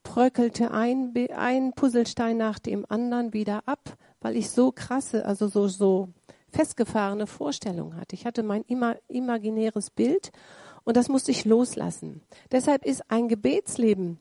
bröckelte 0.06 0.70
ein, 0.70 1.12
ein 1.34 1.72
Puzzlestein 1.72 2.36
nach 2.36 2.60
dem 2.60 2.86
anderen 2.88 3.32
wieder 3.32 3.62
ab, 3.66 3.96
weil 4.20 4.36
ich 4.36 4.50
so 4.50 4.70
krasse, 4.70 5.26
also 5.26 5.48
so, 5.48 5.66
so 5.66 6.08
festgefahrene 6.52 7.26
Vorstellungen 7.26 7.96
hatte. 7.96 8.14
Ich 8.14 8.24
hatte 8.24 8.44
mein 8.44 8.64
imaginäres 9.08 9.90
Bild 9.90 10.30
und 10.84 10.96
das 10.96 11.08
musste 11.08 11.32
ich 11.32 11.44
loslassen. 11.44 12.22
Deshalb 12.52 12.86
ist 12.86 13.10
ein 13.10 13.28
Gebetsleben 13.28 14.20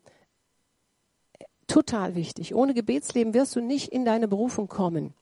total 1.67 2.15
wichtig. 2.15 2.55
Ohne 2.55 2.73
Gebetsleben 2.73 3.35
wirst 3.35 3.55
du 3.55 3.61
nicht 3.61 3.89
in 3.89 4.05
deine 4.05 4.27
Berufung 4.27 4.67
kommen. 4.67 5.13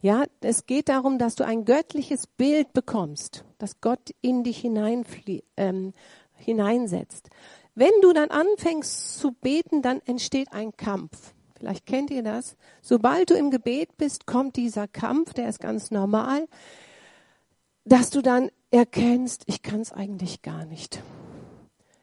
Ja, 0.00 0.24
es 0.40 0.66
geht 0.66 0.88
darum, 0.90 1.18
dass 1.18 1.34
du 1.34 1.46
ein 1.46 1.64
göttliches 1.64 2.26
Bild 2.26 2.72
bekommst, 2.72 3.44
das 3.58 3.80
Gott 3.80 4.14
in 4.20 4.44
dich 4.44 4.64
ähm, 4.64 5.94
hineinsetzt. 6.34 7.30
Wenn 7.74 7.92
du 8.02 8.12
dann 8.12 8.30
anfängst 8.30 9.18
zu 9.18 9.32
beten, 9.32 9.82
dann 9.82 10.00
entsteht 10.04 10.52
ein 10.52 10.76
Kampf. 10.76 11.32
Vielleicht 11.58 11.86
kennt 11.86 12.10
ihr 12.10 12.22
das. 12.22 12.56
Sobald 12.82 13.30
du 13.30 13.34
im 13.34 13.50
Gebet 13.50 13.96
bist, 13.96 14.26
kommt 14.26 14.56
dieser 14.56 14.88
Kampf, 14.88 15.32
der 15.32 15.48
ist 15.48 15.60
ganz 15.60 15.90
normal, 15.90 16.48
dass 17.84 18.10
du 18.10 18.20
dann 18.20 18.50
erkennst, 18.70 19.44
ich 19.46 19.62
kann 19.62 19.80
es 19.80 19.92
eigentlich 19.92 20.42
gar 20.42 20.64
nicht. 20.64 21.02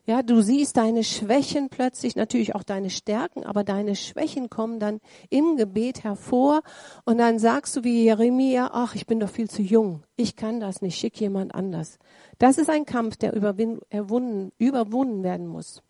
Ja, 0.10 0.24
du 0.24 0.42
siehst 0.42 0.78
deine 0.78 1.04
Schwächen 1.04 1.70
plötzlich, 1.70 2.16
natürlich 2.16 2.56
auch 2.56 2.64
deine 2.64 2.90
Stärken, 2.90 3.46
aber 3.46 3.64
deine 3.64 3.96
Schwächen 3.96 4.50
kommen 4.50 4.80
dann 4.80 5.02
im 5.30 5.56
Gebet 5.56 6.04
hervor 6.04 6.64
und 7.06 7.20
dann 7.20 7.38
sagst 7.38 7.76
du 7.76 7.84
wie 7.84 8.06
Jeremia, 8.06 8.72
ach, 8.74 8.96
ich 8.96 9.06
bin 9.06 9.20
doch 9.20 9.30
viel 9.30 9.52
zu 9.52 9.62
jung, 9.62 10.02
ich 10.16 10.36
kann 10.36 10.60
das 10.60 10.82
nicht, 10.82 10.98
schick 10.98 11.22
jemand 11.22 11.54
anders. 11.54 12.00
Das 12.40 12.58
ist 12.58 12.72
ein 12.72 12.88
Kampf, 12.88 13.18
der 13.18 13.36
überwunden, 13.36 14.52
überwunden 14.58 15.22
werden 15.22 15.46
muss. 15.46 15.84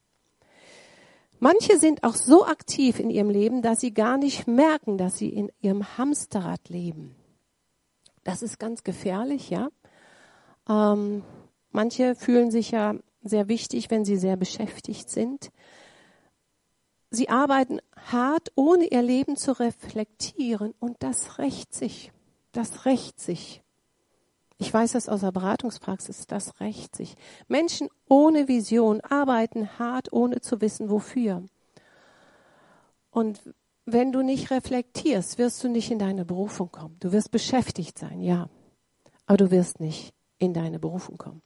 Manche 1.40 1.78
sind 1.78 2.04
auch 2.04 2.16
so 2.16 2.46
aktiv 2.46 3.00
in 3.00 3.10
ihrem 3.12 3.30
Leben, 3.30 3.62
dass 3.62 3.80
sie 3.80 3.94
gar 3.94 4.18
nicht 4.18 4.48
merken, 4.48 4.98
dass 4.98 5.18
sie 5.18 5.30
in 5.30 5.50
ihrem 5.62 5.98
Hamsterrad 5.98 6.68
leben. 6.68 7.16
Das 8.26 8.42
ist 8.42 8.60
ganz 8.60 8.84
gefährlich, 8.84 9.50
ja. 9.50 9.70
Ähm, 10.68 11.24
manche 11.72 12.16
fühlen 12.16 12.52
sich 12.52 12.72
ja 12.72 12.96
sehr 13.30 13.48
wichtig, 13.48 13.90
wenn 13.90 14.06
sie 14.06 14.18
sehr 14.18 14.36
beschäftigt 14.36 15.10
sind. 15.10 15.52
Sie 17.12 17.30
arbeiten 17.30 17.80
hart, 18.12 18.52
ohne 18.56 18.86
ihr 18.86 19.02
Leben 19.02 19.36
zu 19.36 19.60
reflektieren 19.60 20.74
und 20.80 20.98
das 21.00 21.40
rächt 21.40 21.74
sich. 21.74 22.12
Das 22.52 22.86
rächt 22.86 23.20
sich. 23.20 23.64
Ich 24.58 24.74
weiß 24.74 24.92
das 24.92 25.08
aus 25.08 25.22
der 25.22 25.32
Beratungspraxis, 25.32 26.28
das 26.28 26.60
rächt 26.60 26.96
sich. 26.96 27.16
Menschen 27.48 27.90
ohne 28.10 28.48
Vision 28.48 29.00
arbeiten 29.02 29.80
hart, 29.80 30.12
ohne 30.12 30.42
zu 30.42 30.60
wissen, 30.60 30.90
wofür. 30.90 31.44
Und 33.10 33.40
wenn 33.86 34.12
du 34.12 34.22
nicht 34.22 34.52
reflektierst, 34.52 35.38
wirst 35.38 35.64
du 35.64 35.70
nicht 35.70 35.90
in 35.90 35.98
deine 35.98 36.26
Berufung 36.26 36.72
kommen. 36.72 36.98
Du 37.00 37.12
wirst 37.12 37.32
beschäftigt 37.32 37.98
sein, 37.98 38.22
ja, 38.22 38.50
aber 39.26 39.38
du 39.38 39.52
wirst 39.52 39.80
nicht 39.80 40.14
in 40.38 40.54
deine 40.54 40.78
Berufung 40.78 41.18
kommen. 41.18 41.42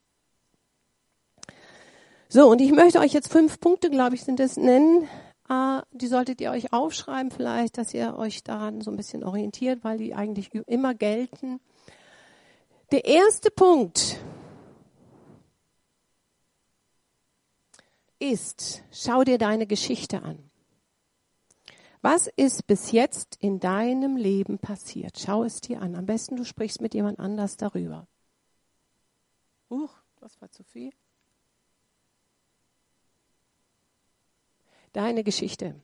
So, 2.34 2.50
und 2.50 2.62
ich 2.62 2.72
möchte 2.72 2.98
euch 3.00 3.13
jetzt 3.13 3.32
fünf 3.32 3.60
Punkte, 3.60 3.92
glaube 3.92 4.16
ich, 4.16 4.24
sind 4.24 4.40
es 4.40 4.58
nennen. 4.58 5.08
Äh, 5.50 5.84
die 5.92 6.08
solltet 6.08 6.42
ihr 6.42 6.50
euch 6.50 6.74
aufschreiben 6.74 7.30
vielleicht, 7.30 7.78
dass 7.78 7.94
ihr 7.94 8.18
euch 8.18 8.44
daran 8.44 8.82
so 8.82 8.90
ein 8.90 8.98
bisschen 8.98 9.24
orientiert, 9.24 9.84
weil 9.84 10.00
die 10.00 10.16
eigentlich 10.16 10.52
immer 10.66 10.96
gelten. 10.96 11.60
Der 12.92 13.06
erste 13.06 13.52
Punkt 13.52 14.18
ist, 18.18 18.82
schau 18.92 19.24
dir 19.24 19.38
deine 19.38 19.68
Geschichte 19.68 20.24
an. 20.24 20.40
Was 22.02 22.25
ist 22.36 22.66
bis 22.66 22.92
jetzt 22.92 23.38
in 23.42 23.60
deinem 23.60 24.18
Leben 24.18 24.58
passiert? 24.58 25.20
Schau 25.20 25.44
es 25.44 25.62
dir 25.62 25.84
an. 25.84 25.94
Am 25.94 26.08
besten 26.08 26.38
du 26.38 26.46
sprichst 26.46 26.82
mit 26.82 26.96
jemand 26.96 27.20
anders 27.20 27.58
darüber. 27.58 28.08
Huch, 29.70 29.94
das 30.20 30.42
war 30.42 30.50
zu 30.50 30.63
viel. 30.63 30.94
Deine 34.94 35.24
Geschichte. 35.24 35.76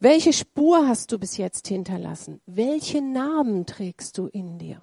Welche 0.00 0.32
Spur 0.32 0.86
hast 0.86 1.10
du 1.10 1.18
bis 1.18 1.36
jetzt 1.36 1.66
hinterlassen? 1.66 2.40
Welche 2.46 3.02
Namen 3.02 3.66
trägst 3.66 4.16
du 4.16 4.26
in 4.28 4.58
dir? 4.58 4.80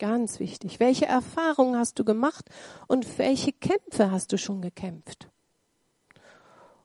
Ganz 0.00 0.40
wichtig. 0.40 0.80
Welche 0.80 1.06
Erfahrungen 1.06 1.78
hast 1.78 1.98
du 1.98 2.04
gemacht 2.04 2.46
und 2.88 3.18
welche 3.18 3.52
Kämpfe 3.52 4.10
hast 4.10 4.32
du 4.32 4.38
schon 4.38 4.62
gekämpft? 4.62 5.28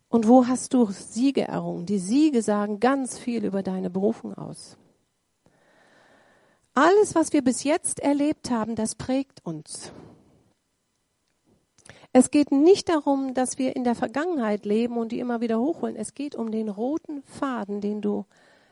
Und 0.10 0.28
wo 0.28 0.48
hast 0.48 0.74
du 0.74 0.92
Siege 0.92 1.48
errungen? 1.48 1.86
Die 1.86 1.98
Siege 1.98 2.42
sagen 2.42 2.80
ganz 2.80 3.18
viel 3.18 3.44
über 3.44 3.64
deine 3.64 3.90
Berufung 3.90 4.34
aus. 4.36 4.78
Alles, 6.74 7.16
was 7.16 7.34
wir 7.34 7.42
bis 7.42 7.64
jetzt 7.64 8.02
erlebt 8.02 8.52
haben, 8.52 8.76
das 8.76 8.96
prägt 8.96 9.44
uns. 9.46 9.92
Es 12.18 12.32
geht 12.32 12.54
nicht 12.54 12.88
darum, 12.88 13.34
dass 13.34 13.58
wir 13.58 13.76
in 13.76 13.84
der 13.84 13.94
Vergangenheit 13.94 14.64
leben 14.64 14.96
und 14.96 15.12
die 15.12 15.20
immer 15.20 15.42
wieder 15.42 15.60
hochholen. 15.60 15.98
Es 15.98 16.14
geht 16.14 16.34
um 16.34 16.50
den 16.50 16.70
roten 16.70 17.24
Faden, 17.24 17.82
den 17.82 18.00
du 18.00 18.24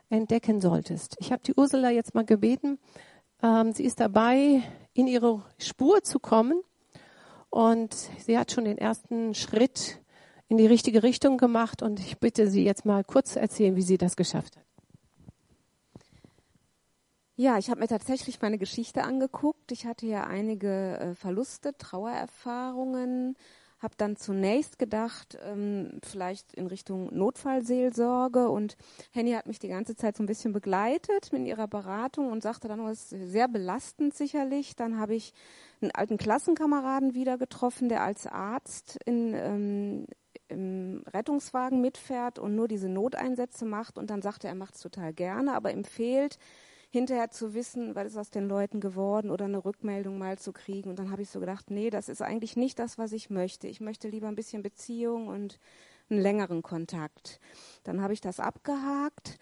entdecken 0.09 0.61
solltest. 0.61 1.17
Ich 1.19 1.33
habe 1.33 1.43
die 1.43 1.53
Ursula 1.53 1.89
jetzt 1.89 2.15
mal 2.15 2.23
gebeten, 2.23 2.79
ähm, 3.41 3.73
sie 3.73 3.83
ist 3.83 3.99
dabei, 3.99 4.63
in 4.93 5.07
ihre 5.07 5.43
Spur 5.57 6.03
zu 6.03 6.19
kommen. 6.19 6.61
Und 7.49 7.93
sie 7.93 8.37
hat 8.37 8.53
schon 8.53 8.63
den 8.63 8.77
ersten 8.77 9.35
Schritt 9.35 9.99
in 10.47 10.55
die 10.55 10.65
richtige 10.65 11.03
Richtung 11.03 11.37
gemacht. 11.37 11.81
Und 11.81 11.99
ich 11.99 12.19
bitte 12.19 12.49
sie 12.49 12.63
jetzt 12.63 12.85
mal 12.85 13.03
kurz 13.03 13.33
zu 13.33 13.41
erzählen, 13.41 13.75
wie 13.75 13.81
sie 13.81 13.97
das 13.97 14.15
geschafft 14.15 14.55
hat. 14.55 14.62
Ja, 17.35 17.57
ich 17.57 17.71
habe 17.71 17.79
mir 17.79 17.87
tatsächlich 17.87 18.39
meine 18.41 18.59
Geschichte 18.59 19.03
angeguckt. 19.03 19.71
Ich 19.71 19.87
hatte 19.87 20.05
ja 20.05 20.25
einige 20.25 20.99
äh, 20.99 21.15
Verluste, 21.15 21.75
Trauererfahrungen, 21.75 23.35
habe 23.79 23.95
dann 23.97 24.15
zunächst 24.17 24.77
gedacht, 24.77 25.39
ähm, 25.43 25.99
vielleicht 26.03 26.53
in 26.53 26.67
Richtung 26.67 27.11
Notfallseelsorge 27.11 28.49
und 28.49 28.77
Henny 29.11 29.31
hat 29.31 29.47
mich 29.47 29.57
die 29.57 29.67
ganze 29.67 29.95
Zeit 29.95 30.15
so 30.15 30.21
ein 30.21 30.27
bisschen 30.27 30.53
begleitet 30.53 31.33
mit 31.33 31.47
ihrer 31.47 31.67
Beratung 31.67 32.31
und 32.31 32.43
sagte 32.43 32.67
dann, 32.67 32.85
das 32.85 33.11
ist 33.11 33.31
sehr 33.31 33.47
belastend 33.47 34.13
sicherlich. 34.13 34.75
Dann 34.75 34.99
habe 34.99 35.15
ich 35.15 35.33
einen 35.81 35.89
alten 35.89 36.17
Klassenkameraden 36.17 37.15
wieder 37.15 37.39
getroffen, 37.39 37.89
der 37.89 38.03
als 38.03 38.27
Arzt 38.27 38.99
in, 39.05 39.33
ähm, 39.33 40.05
im 40.49 41.03
Rettungswagen 41.11 41.81
mitfährt 41.81 42.37
und 42.37 42.53
nur 42.55 42.67
diese 42.67 42.89
Noteinsätze 42.89 43.65
macht 43.65 43.97
und 43.97 44.11
dann 44.11 44.21
sagte 44.21 44.45
er, 44.45 44.53
er 44.53 44.57
macht 44.57 44.75
es 44.75 44.81
total 44.81 45.13
gerne, 45.13 45.55
aber 45.55 45.71
ihm 45.71 45.83
fehlt 45.83 46.37
hinterher 46.93 47.31
zu 47.31 47.55
wissen, 47.55 47.95
was 47.95 48.05
ist 48.05 48.17
aus 48.17 48.29
den 48.29 48.47
Leuten 48.47 48.79
geworden 48.79 49.31
oder 49.31 49.45
eine 49.45 49.65
Rückmeldung 49.65 50.19
mal 50.19 50.37
zu 50.37 50.53
kriegen. 50.53 50.91
Und 50.91 50.99
dann 50.99 51.09
habe 51.09 51.23
ich 51.23 51.29
so 51.31 51.39
gedacht, 51.39 51.71
nee, 51.71 51.89
das 51.89 52.07
ist 52.07 52.21
eigentlich 52.21 52.55
nicht 52.55 52.77
das, 52.77 52.99
was 52.99 53.13
ich 53.13 53.31
möchte. 53.31 53.67
Ich 53.67 53.81
möchte 53.81 54.07
lieber 54.09 54.27
ein 54.27 54.35
bisschen 54.35 54.61
Beziehung 54.61 55.27
und 55.27 55.59
einen 56.11 56.21
längeren 56.21 56.61
Kontakt. 56.61 57.39
Dann 57.83 57.99
habe 57.99 58.13
ich 58.13 58.21
das 58.21 58.39
abgehakt. 58.39 59.39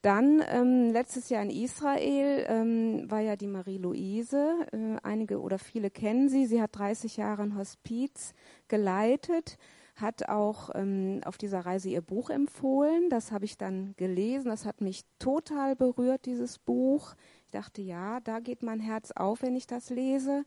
Dann 0.00 0.42
ähm, 0.48 0.92
letztes 0.92 1.28
Jahr 1.28 1.42
in 1.42 1.50
Israel 1.50 2.46
ähm, 2.48 3.10
war 3.10 3.20
ja 3.20 3.36
die 3.36 3.48
Marie-Louise. 3.48 4.66
Äh, 4.72 4.96
einige 5.02 5.42
oder 5.42 5.58
viele 5.58 5.90
kennen 5.90 6.30
sie. 6.30 6.46
Sie 6.46 6.62
hat 6.62 6.74
30 6.74 7.18
Jahre 7.18 7.42
ein 7.42 7.58
Hospiz 7.58 8.32
geleitet 8.68 9.58
hat 9.96 10.28
auch 10.28 10.70
ähm, 10.74 11.20
auf 11.24 11.38
dieser 11.38 11.60
Reise 11.60 11.88
ihr 11.88 12.02
Buch 12.02 12.30
empfohlen. 12.30 13.10
Das 13.10 13.30
habe 13.30 13.44
ich 13.44 13.56
dann 13.56 13.94
gelesen. 13.96 14.48
Das 14.48 14.64
hat 14.64 14.80
mich 14.80 15.04
total 15.18 15.76
berührt, 15.76 16.26
dieses 16.26 16.58
Buch. 16.58 17.14
Ich 17.44 17.50
dachte, 17.50 17.80
ja, 17.80 18.20
da 18.20 18.40
geht 18.40 18.62
mein 18.62 18.80
Herz 18.80 19.12
auf, 19.12 19.42
wenn 19.42 19.54
ich 19.54 19.66
das 19.66 19.90
lese. 19.90 20.44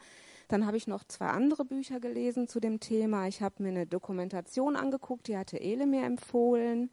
Dann 0.49 0.65
habe 0.65 0.77
ich 0.77 0.87
noch 0.87 1.03
zwei 1.05 1.27
andere 1.27 1.65
Bücher 1.65 1.99
gelesen 1.99 2.47
zu 2.47 2.59
dem 2.59 2.79
Thema. 2.79 3.27
Ich 3.27 3.41
habe 3.41 3.63
mir 3.63 3.69
eine 3.69 3.85
Dokumentation 3.85 4.75
angeguckt, 4.75 5.27
die 5.27 5.37
hatte 5.37 5.57
Ele 5.57 5.85
mir 5.85 6.03
empfohlen 6.03 6.89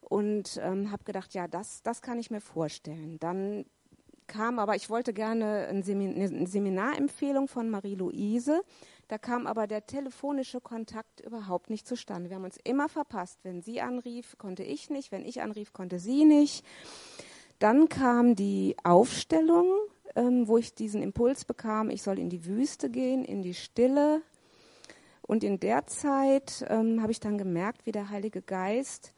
und 0.00 0.60
ähm, 0.62 0.90
habe 0.90 1.04
gedacht, 1.04 1.34
ja, 1.34 1.48
das, 1.48 1.82
das 1.82 2.02
kann 2.02 2.18
ich 2.18 2.30
mir 2.30 2.40
vorstellen. 2.40 3.18
Dann 3.18 3.64
kam 4.26 4.58
aber, 4.58 4.76
ich 4.76 4.90
wollte 4.90 5.12
gerne 5.12 5.66
eine 5.68 5.82
Seminarempfehlung 5.82 7.48
von 7.48 7.70
Marie-Louise. 7.70 8.62
Da 9.08 9.18
kam 9.18 9.46
aber 9.46 9.66
der 9.66 9.86
telefonische 9.86 10.60
Kontakt 10.60 11.20
überhaupt 11.20 11.70
nicht 11.70 11.86
zustande. 11.86 12.28
Wir 12.28 12.36
haben 12.36 12.44
uns 12.44 12.58
immer 12.64 12.88
verpasst. 12.88 13.38
Wenn 13.44 13.62
sie 13.62 13.80
anrief, 13.80 14.36
konnte 14.36 14.64
ich 14.64 14.90
nicht. 14.90 15.12
Wenn 15.12 15.24
ich 15.24 15.42
anrief, 15.42 15.72
konnte 15.72 15.98
sie 16.00 16.24
nicht. 16.24 16.64
Dann 17.60 17.88
kam 17.88 18.34
die 18.34 18.76
Aufstellung, 18.82 19.70
ähm, 20.16 20.48
wo 20.48 20.58
ich 20.58 20.74
diesen 20.74 21.02
Impuls 21.02 21.44
bekam, 21.44 21.90
ich 21.90 22.02
soll 22.02 22.18
in 22.18 22.30
die 22.30 22.44
Wüste 22.44 22.90
gehen, 22.90 23.24
in 23.24 23.42
die 23.42 23.54
Stille. 23.54 24.22
Und 25.22 25.44
in 25.44 25.60
der 25.60 25.86
Zeit 25.86 26.64
ähm, 26.68 27.00
habe 27.00 27.12
ich 27.12 27.20
dann 27.20 27.38
gemerkt, 27.38 27.86
wie 27.86 27.92
der 27.92 28.10
Heilige 28.10 28.42
Geist 28.42 29.12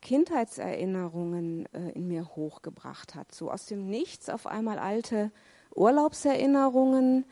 Kindheitserinnerungen 0.00 1.66
äh, 1.72 1.90
in 1.92 2.08
mir 2.08 2.36
hochgebracht 2.36 3.14
hat. 3.14 3.34
So 3.34 3.50
aus 3.50 3.66
dem 3.66 3.88
Nichts 3.88 4.28
auf 4.28 4.46
einmal 4.46 4.78
alte 4.78 5.32
Urlaubserinnerungen, 5.74 7.24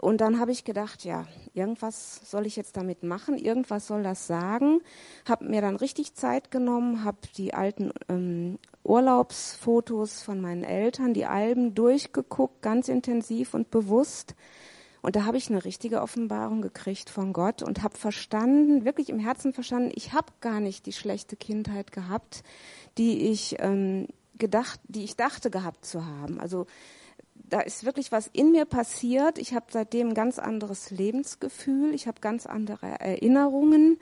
und 0.00 0.20
dann 0.20 0.38
habe 0.38 0.52
ich 0.52 0.62
gedacht, 0.62 1.04
ja, 1.04 1.26
irgendwas 1.54 2.20
soll 2.24 2.46
ich 2.46 2.54
jetzt 2.54 2.76
damit 2.76 3.02
machen, 3.02 3.36
irgendwas 3.36 3.88
soll 3.88 4.04
das 4.04 4.28
sagen. 4.28 4.80
Habe 5.28 5.46
mir 5.46 5.60
dann 5.60 5.74
richtig 5.74 6.14
Zeit 6.14 6.52
genommen, 6.52 7.04
habe 7.04 7.18
die 7.36 7.52
alten 7.52 7.90
ähm, 8.08 8.60
Urlaubsfotos 8.84 10.22
von 10.22 10.40
meinen 10.40 10.62
Eltern, 10.62 11.14
die 11.14 11.26
Alben 11.26 11.74
durchgeguckt, 11.74 12.62
ganz 12.62 12.88
intensiv 12.88 13.54
und 13.54 13.72
bewusst. 13.72 14.36
Und 15.02 15.16
da 15.16 15.24
habe 15.24 15.36
ich 15.36 15.50
eine 15.50 15.64
richtige 15.64 16.00
Offenbarung 16.00 16.62
gekriegt 16.62 17.10
von 17.10 17.32
Gott 17.32 17.62
und 17.62 17.82
habe 17.82 17.96
verstanden, 17.96 18.84
wirklich 18.84 19.08
im 19.08 19.18
Herzen 19.18 19.52
verstanden, 19.52 19.90
ich 19.94 20.12
habe 20.12 20.32
gar 20.40 20.60
nicht 20.60 20.86
die 20.86 20.92
schlechte 20.92 21.34
Kindheit 21.34 21.90
gehabt, 21.90 22.44
die 22.98 23.30
ich 23.30 23.56
ähm, 23.58 24.06
gedacht, 24.38 24.78
die 24.84 25.02
ich 25.02 25.16
dachte 25.16 25.50
gehabt 25.50 25.84
zu 25.84 26.06
haben. 26.06 26.38
Also 26.38 26.66
da 27.48 27.60
ist 27.60 27.84
wirklich 27.84 28.12
was 28.12 28.28
in 28.32 28.52
mir 28.52 28.64
passiert. 28.64 29.38
Ich 29.38 29.54
habe 29.54 29.66
seitdem 29.70 30.08
ein 30.08 30.14
ganz 30.14 30.38
anderes 30.38 30.90
Lebensgefühl. 30.90 31.94
Ich 31.94 32.06
habe 32.06 32.20
ganz 32.20 32.46
andere 32.46 33.00
Erinnerungen. 33.00 33.98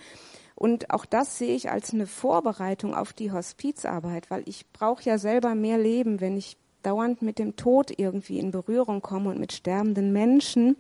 Und 0.54 0.90
auch 0.90 1.04
das 1.04 1.38
sehe 1.38 1.54
ich 1.54 1.70
als 1.70 1.92
eine 1.92 2.06
Vorbereitung 2.06 2.94
auf 2.94 3.12
die 3.12 3.30
Hospizarbeit, 3.30 4.30
weil 4.30 4.42
ich 4.46 4.66
brauche 4.72 5.04
ja 5.04 5.18
selber 5.18 5.54
mehr 5.54 5.78
Leben, 5.78 6.20
wenn 6.20 6.36
ich 6.36 6.56
dauernd 6.82 7.20
mit 7.20 7.38
dem 7.38 7.56
Tod 7.56 7.92
irgendwie 7.96 8.38
in 8.38 8.52
Berührung 8.52 9.02
komme 9.02 9.30
und 9.30 9.38
mit 9.38 9.52
sterbenden 9.52 10.12
Menschen. 10.12 10.76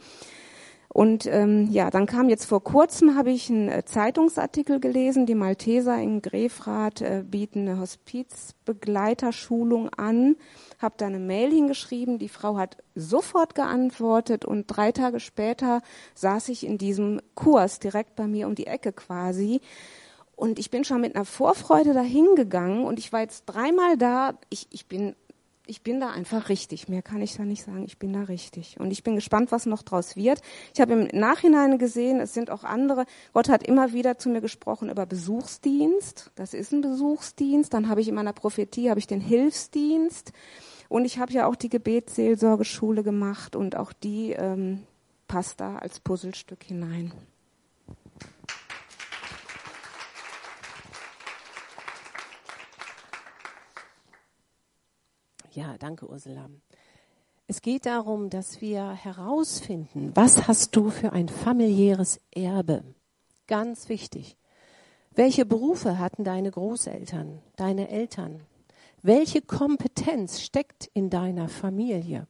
Und 0.88 1.26
ähm, 1.26 1.68
ja, 1.70 1.90
dann 1.90 2.06
kam 2.06 2.30
jetzt 2.30 2.46
vor 2.46 2.64
kurzem, 2.64 3.16
habe 3.16 3.30
ich 3.30 3.50
einen 3.50 3.68
äh, 3.68 3.84
Zeitungsartikel 3.84 4.80
gelesen, 4.80 5.26
die 5.26 5.34
Malteser 5.34 5.98
in 5.98 6.22
Grefrath 6.22 7.02
äh, 7.02 7.22
bieten 7.22 7.68
eine 7.68 7.80
Hospizbegleiterschulung 7.80 9.90
an. 9.90 10.36
Habe 10.78 10.94
da 10.98 11.06
eine 11.06 11.18
Mail 11.18 11.50
hingeschrieben, 11.50 12.18
die 12.18 12.28
Frau 12.28 12.56
hat 12.56 12.76
sofort 12.94 13.54
geantwortet 13.54 14.44
und 14.44 14.66
drei 14.66 14.92
Tage 14.92 15.20
später 15.20 15.82
saß 16.14 16.48
ich 16.50 16.66
in 16.66 16.78
diesem 16.78 17.20
Kurs 17.34 17.78
direkt 17.78 18.16
bei 18.16 18.26
mir 18.26 18.46
um 18.46 18.54
die 18.54 18.66
Ecke 18.66 18.92
quasi. 18.92 19.60
Und 20.34 20.58
ich 20.58 20.70
bin 20.70 20.84
schon 20.84 21.00
mit 21.00 21.16
einer 21.16 21.24
Vorfreude 21.24 21.94
dahin 21.94 22.34
gegangen 22.34 22.84
und 22.84 22.98
ich 22.98 23.10
war 23.12 23.20
jetzt 23.20 23.44
dreimal 23.46 23.96
da. 23.96 24.38
Ich, 24.50 24.66
ich 24.70 24.86
bin 24.86 25.16
ich 25.66 25.82
bin 25.82 26.00
da 26.00 26.10
einfach 26.10 26.48
richtig. 26.48 26.88
Mehr 26.88 27.02
kann 27.02 27.20
ich 27.20 27.36
da 27.36 27.44
nicht 27.44 27.64
sagen. 27.64 27.84
Ich 27.84 27.98
bin 27.98 28.12
da 28.12 28.22
richtig. 28.22 28.78
Und 28.78 28.90
ich 28.90 29.02
bin 29.02 29.16
gespannt, 29.16 29.52
was 29.52 29.66
noch 29.66 29.82
draus 29.82 30.16
wird. 30.16 30.40
Ich 30.74 30.80
habe 30.80 30.92
im 30.92 31.18
Nachhinein 31.18 31.78
gesehen, 31.78 32.20
es 32.20 32.34
sind 32.34 32.50
auch 32.50 32.64
andere. 32.64 33.04
Gott 33.32 33.48
hat 33.48 33.66
immer 33.66 33.92
wieder 33.92 34.18
zu 34.18 34.28
mir 34.28 34.40
gesprochen 34.40 34.90
über 34.90 35.06
Besuchsdienst. 35.06 36.30
Das 36.36 36.54
ist 36.54 36.72
ein 36.72 36.80
Besuchsdienst. 36.80 37.74
Dann 37.74 37.88
habe 37.88 38.00
ich 38.00 38.08
in 38.08 38.14
meiner 38.14 38.32
Prophetie 38.32 38.90
habe 38.90 39.00
ich 39.00 39.06
den 39.06 39.20
Hilfsdienst. 39.20 40.32
Und 40.88 41.04
ich 41.04 41.18
habe 41.18 41.32
ja 41.32 41.46
auch 41.46 41.56
die 41.56 41.68
Gebetsseelsorgeschule 41.68 43.02
gemacht 43.02 43.56
und 43.56 43.76
auch 43.76 43.92
die 43.92 44.32
ähm, 44.32 44.84
passt 45.26 45.60
da 45.60 45.76
als 45.76 45.98
Puzzlestück 45.98 46.62
hinein. 46.62 47.12
Ja, 55.56 55.78
danke, 55.78 56.06
Ursula. 56.06 56.50
Es 57.46 57.62
geht 57.62 57.86
darum, 57.86 58.28
dass 58.28 58.60
wir 58.60 58.92
herausfinden, 58.92 60.12
was 60.14 60.48
hast 60.48 60.76
du 60.76 60.90
für 60.90 61.14
ein 61.14 61.30
familiäres 61.30 62.20
Erbe? 62.30 62.84
Ganz 63.46 63.88
wichtig. 63.88 64.36
Welche 65.14 65.46
Berufe 65.46 65.98
hatten 65.98 66.24
deine 66.24 66.50
Großeltern, 66.50 67.40
deine 67.56 67.88
Eltern? 67.88 68.42
Welche 69.00 69.40
Kompetenz 69.40 70.42
steckt 70.42 70.90
in 70.92 71.08
deiner 71.08 71.48
Familie? 71.48 72.26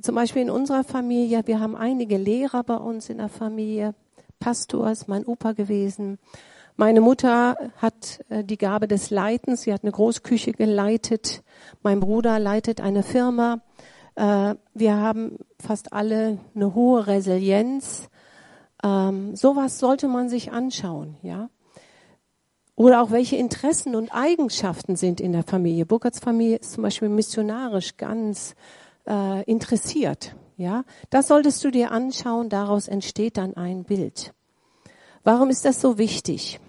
Zum 0.00 0.14
Beispiel 0.14 0.40
in 0.40 0.50
unserer 0.50 0.84
Familie, 0.84 1.46
wir 1.46 1.60
haben 1.60 1.76
einige 1.76 2.16
Lehrer 2.16 2.64
bei 2.64 2.76
uns 2.76 3.10
in 3.10 3.18
der 3.18 3.28
Familie, 3.28 3.94
Pastor 4.38 4.90
ist 4.90 5.06
mein 5.06 5.26
Opa 5.26 5.52
gewesen, 5.52 6.18
meine 6.76 7.00
Mutter 7.00 7.56
hat 7.76 8.24
äh, 8.28 8.44
die 8.44 8.58
Gabe 8.58 8.86
des 8.86 9.10
Leitens. 9.10 9.62
Sie 9.62 9.72
hat 9.72 9.82
eine 9.82 9.92
Großküche 9.92 10.52
geleitet. 10.52 11.42
Mein 11.82 12.00
Bruder 12.00 12.38
leitet 12.38 12.82
eine 12.82 13.02
Firma. 13.02 13.62
Äh, 14.14 14.54
wir 14.74 14.96
haben 14.96 15.38
fast 15.58 15.92
alle 15.94 16.38
eine 16.54 16.74
hohe 16.74 17.06
Resilienz. 17.06 18.10
Ähm, 18.84 19.34
sowas 19.36 19.78
sollte 19.78 20.06
man 20.06 20.28
sich 20.28 20.52
anschauen, 20.52 21.16
ja. 21.22 21.48
Oder 22.74 23.00
auch 23.00 23.10
welche 23.10 23.36
Interessen 23.36 23.94
und 23.94 24.10
Eigenschaften 24.10 24.96
sind 24.96 25.18
in 25.18 25.32
der 25.32 25.44
Familie. 25.44 25.86
Burkhards 25.86 26.18
Familie 26.18 26.58
ist 26.58 26.72
zum 26.72 26.82
Beispiel 26.82 27.08
missionarisch 27.08 27.96
ganz 27.96 28.54
äh, 29.08 29.42
interessiert. 29.44 30.36
Ja, 30.58 30.84
das 31.08 31.28
solltest 31.28 31.64
du 31.64 31.70
dir 31.70 31.90
anschauen. 31.90 32.50
Daraus 32.50 32.86
entsteht 32.86 33.38
dann 33.38 33.56
ein 33.56 33.84
Bild. 33.84 34.34
Warum 35.24 35.48
ist 35.48 35.64
das 35.64 35.80
so 35.80 35.96
wichtig? 35.96 36.60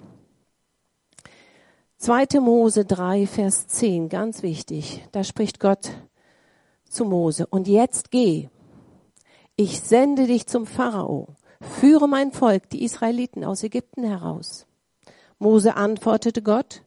2. 1.98 2.40
Mose 2.42 2.86
3, 2.86 3.26
Vers 3.26 3.68
10, 3.68 4.10
ganz 4.10 4.44
wichtig. 4.44 5.04
Da 5.12 5.24
spricht 5.24 5.60
Gott 5.60 5.90
zu 6.88 7.06
Mose. 7.06 7.48
Und 7.48 7.68
jetzt 7.68 8.12
geh. 8.12 8.50
Ich 9.56 9.80
sende 9.82 10.28
dich 10.28 10.46
zum 10.46 10.68
Pharao. 10.68 11.30
Führe 11.60 12.08
mein 12.08 12.32
Volk, 12.32 12.70
die 12.70 12.84
Israeliten 12.84 13.44
aus 13.44 13.64
Ägypten 13.64 14.04
heraus. 14.04 14.68
Mose 15.40 15.76
antwortete 15.76 16.44
Gott, 16.44 16.84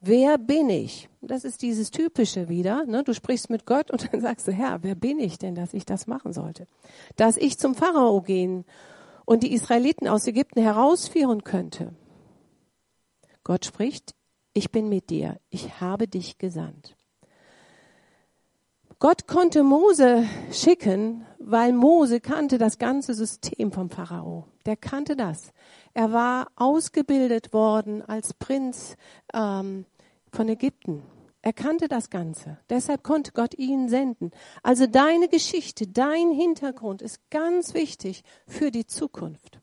wer 0.00 0.36
bin 0.36 0.68
ich? 0.68 1.08
Das 1.22 1.44
ist 1.44 1.62
dieses 1.62 1.90
Typische 1.90 2.50
wieder. 2.50 2.84
Ne? 2.84 3.04
Du 3.04 3.14
sprichst 3.14 3.48
mit 3.48 3.64
Gott 3.64 3.90
und 3.90 4.06
dann 4.12 4.20
sagst 4.20 4.46
du, 4.46 4.52
Herr, 4.52 4.82
wer 4.82 4.94
bin 4.94 5.18
ich 5.18 5.38
denn, 5.38 5.54
dass 5.54 5.72
ich 5.72 5.86
das 5.86 6.06
machen 6.06 6.34
sollte? 6.34 6.66
Dass 7.16 7.38
ich 7.38 7.58
zum 7.58 7.74
Pharao 7.74 8.20
gehen 8.20 8.66
und 9.24 9.42
die 9.42 9.54
Israeliten 9.54 10.08
aus 10.08 10.26
Ägypten 10.26 10.60
herausführen 10.60 11.42
könnte. 11.42 11.94
Gott 13.42 13.64
spricht, 13.64 14.14
ich 14.56 14.70
bin 14.70 14.88
mit 14.88 15.10
dir, 15.10 15.38
ich 15.50 15.80
habe 15.82 16.08
dich 16.08 16.38
gesandt. 16.38 16.96
Gott 18.98 19.26
konnte 19.26 19.62
Mose 19.62 20.26
schicken, 20.50 21.26
weil 21.38 21.74
Mose 21.74 22.20
kannte 22.20 22.56
das 22.56 22.78
ganze 22.78 23.12
System 23.12 23.70
vom 23.70 23.90
Pharao. 23.90 24.46
Der 24.64 24.76
kannte 24.76 25.14
das. 25.14 25.52
Er 25.92 26.14
war 26.14 26.48
ausgebildet 26.56 27.52
worden 27.52 28.00
als 28.00 28.32
Prinz 28.32 28.96
ähm, 29.34 29.84
von 30.32 30.48
Ägypten. 30.48 31.02
Er 31.42 31.52
kannte 31.52 31.86
das 31.86 32.08
Ganze. 32.08 32.56
Deshalb 32.70 33.02
konnte 33.02 33.32
Gott 33.32 33.52
ihn 33.58 33.90
senden. 33.90 34.30
Also 34.62 34.86
deine 34.86 35.28
Geschichte, 35.28 35.86
dein 35.86 36.30
Hintergrund 36.30 37.02
ist 37.02 37.28
ganz 37.28 37.74
wichtig 37.74 38.24
für 38.46 38.70
die 38.70 38.86
Zukunft. 38.86 39.60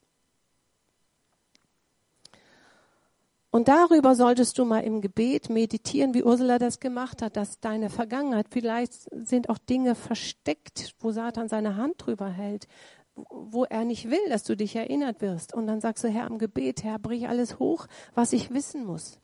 Und 3.54 3.68
darüber 3.68 4.16
solltest 4.16 4.58
du 4.58 4.66
mal 4.66 4.80
im 4.80 5.00
Gebet 5.00 5.52
meditieren, 5.52 6.16
wie 6.16 6.24
Ursula 6.24 6.58
das 6.58 6.80
gemacht 6.80 7.22
hat, 7.22 7.38
dass 7.38 7.60
deine 7.60 7.92
Vergangenheit, 7.92 8.48
vielleicht 8.50 8.94
sind 9.28 9.48
auch 9.48 9.60
Dinge 9.60 9.94
versteckt, 9.94 10.96
wo 11.00 11.12
Satan 11.12 11.48
seine 11.50 11.76
Hand 11.76 11.98
drüber 12.00 12.30
hält, 12.30 12.68
wo 13.13 13.63
er 13.66 13.86
nicht 13.86 14.10
will, 14.10 14.28
dass 14.30 14.44
du 14.44 14.58
dich 14.58 14.76
erinnert 14.76 15.22
wirst. 15.22 15.54
Und 15.54 15.68
dann 15.68 15.82
sagst 15.82 16.04
du, 16.04 16.08
Herr, 16.08 16.26
im 16.26 16.39
Gebet, 16.39 16.84
Herr, 16.84 16.98
brich 16.98 17.30
alles 17.30 17.60
hoch, 17.60 17.86
was 18.16 18.34
ich 18.34 18.52
wissen 18.52 18.86
muss. 18.86 19.20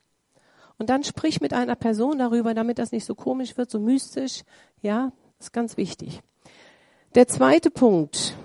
Und 0.78 0.90
dann 0.90 1.02
sprich 1.02 1.40
mit 1.40 1.52
einer 1.52 1.74
Person 1.74 2.18
darüber, 2.18 2.54
damit 2.54 2.78
das 2.78 2.92
nicht 2.92 3.06
so 3.06 3.16
komisch 3.16 3.56
wird, 3.56 3.68
so 3.68 3.80
mystisch. 3.80 4.44
Ja, 4.80 5.10
ist 5.40 5.52
ganz 5.52 5.76
wichtig. 5.76 6.20
Der 7.16 7.26
zweite 7.26 7.72
Punkt, 7.72 8.36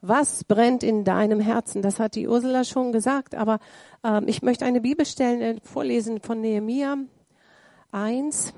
was 0.00 0.44
brennt 0.44 0.82
in 0.82 1.04
deinem 1.04 1.40
Herzen? 1.40 1.82
Das 1.82 1.98
hat 1.98 2.14
die 2.14 2.28
Ursula 2.28 2.64
schon 2.64 2.92
gesagt, 2.92 3.34
aber 3.34 3.58
ähm, 4.04 4.28
ich 4.28 4.42
möchte 4.42 4.64
eine 4.64 4.80
Bibelstelle 4.80 5.56
vorlesen 5.62 6.20
von 6.20 6.40
Nehemia 6.40 6.96
1. 7.92 8.52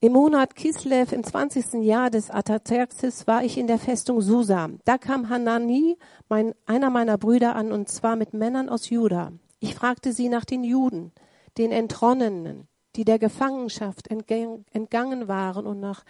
Im 0.00 0.12
Monat 0.12 0.54
Kislev 0.54 1.12
im 1.12 1.24
20. 1.24 1.82
Jahr 1.84 2.08
des 2.08 2.30
Ataxerxes 2.30 3.26
war 3.26 3.42
ich 3.42 3.58
in 3.58 3.66
der 3.66 3.80
Festung 3.80 4.20
Susa. 4.20 4.68
Da 4.84 4.96
kam 4.96 5.28
Hanani, 5.28 5.98
mein, 6.28 6.54
einer 6.66 6.88
meiner 6.90 7.18
Brüder, 7.18 7.56
an, 7.56 7.72
und 7.72 7.88
zwar 7.88 8.14
mit 8.14 8.32
Männern 8.32 8.68
aus 8.68 8.90
Juda. 8.90 9.32
Ich 9.58 9.74
fragte 9.74 10.12
sie 10.12 10.28
nach 10.28 10.44
den 10.44 10.62
Juden, 10.62 11.10
den 11.56 11.72
Entronnenen, 11.72 12.68
die 12.94 13.04
der 13.04 13.18
Gefangenschaft 13.18 14.08
entgangen 14.08 15.28
waren 15.28 15.66
und 15.66 15.80
nach 15.80 16.04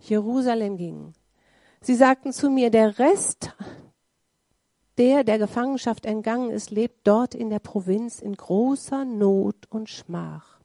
Jerusalem 0.00 0.76
gingen. 0.76 1.14
Sie 1.84 1.96
sagten 1.96 2.32
zu 2.32 2.48
mir, 2.48 2.70
der 2.70 3.00
Rest, 3.00 3.56
der 4.98 5.24
der 5.24 5.38
Gefangenschaft 5.38 6.06
entgangen 6.06 6.50
ist, 6.50 6.70
lebt 6.70 7.04
dort 7.08 7.34
in 7.34 7.50
der 7.50 7.58
Provinz 7.58 8.20
in 8.20 8.34
großer 8.36 9.04
Not 9.04 9.66
und 9.68 9.90
Schmach. 9.90 10.60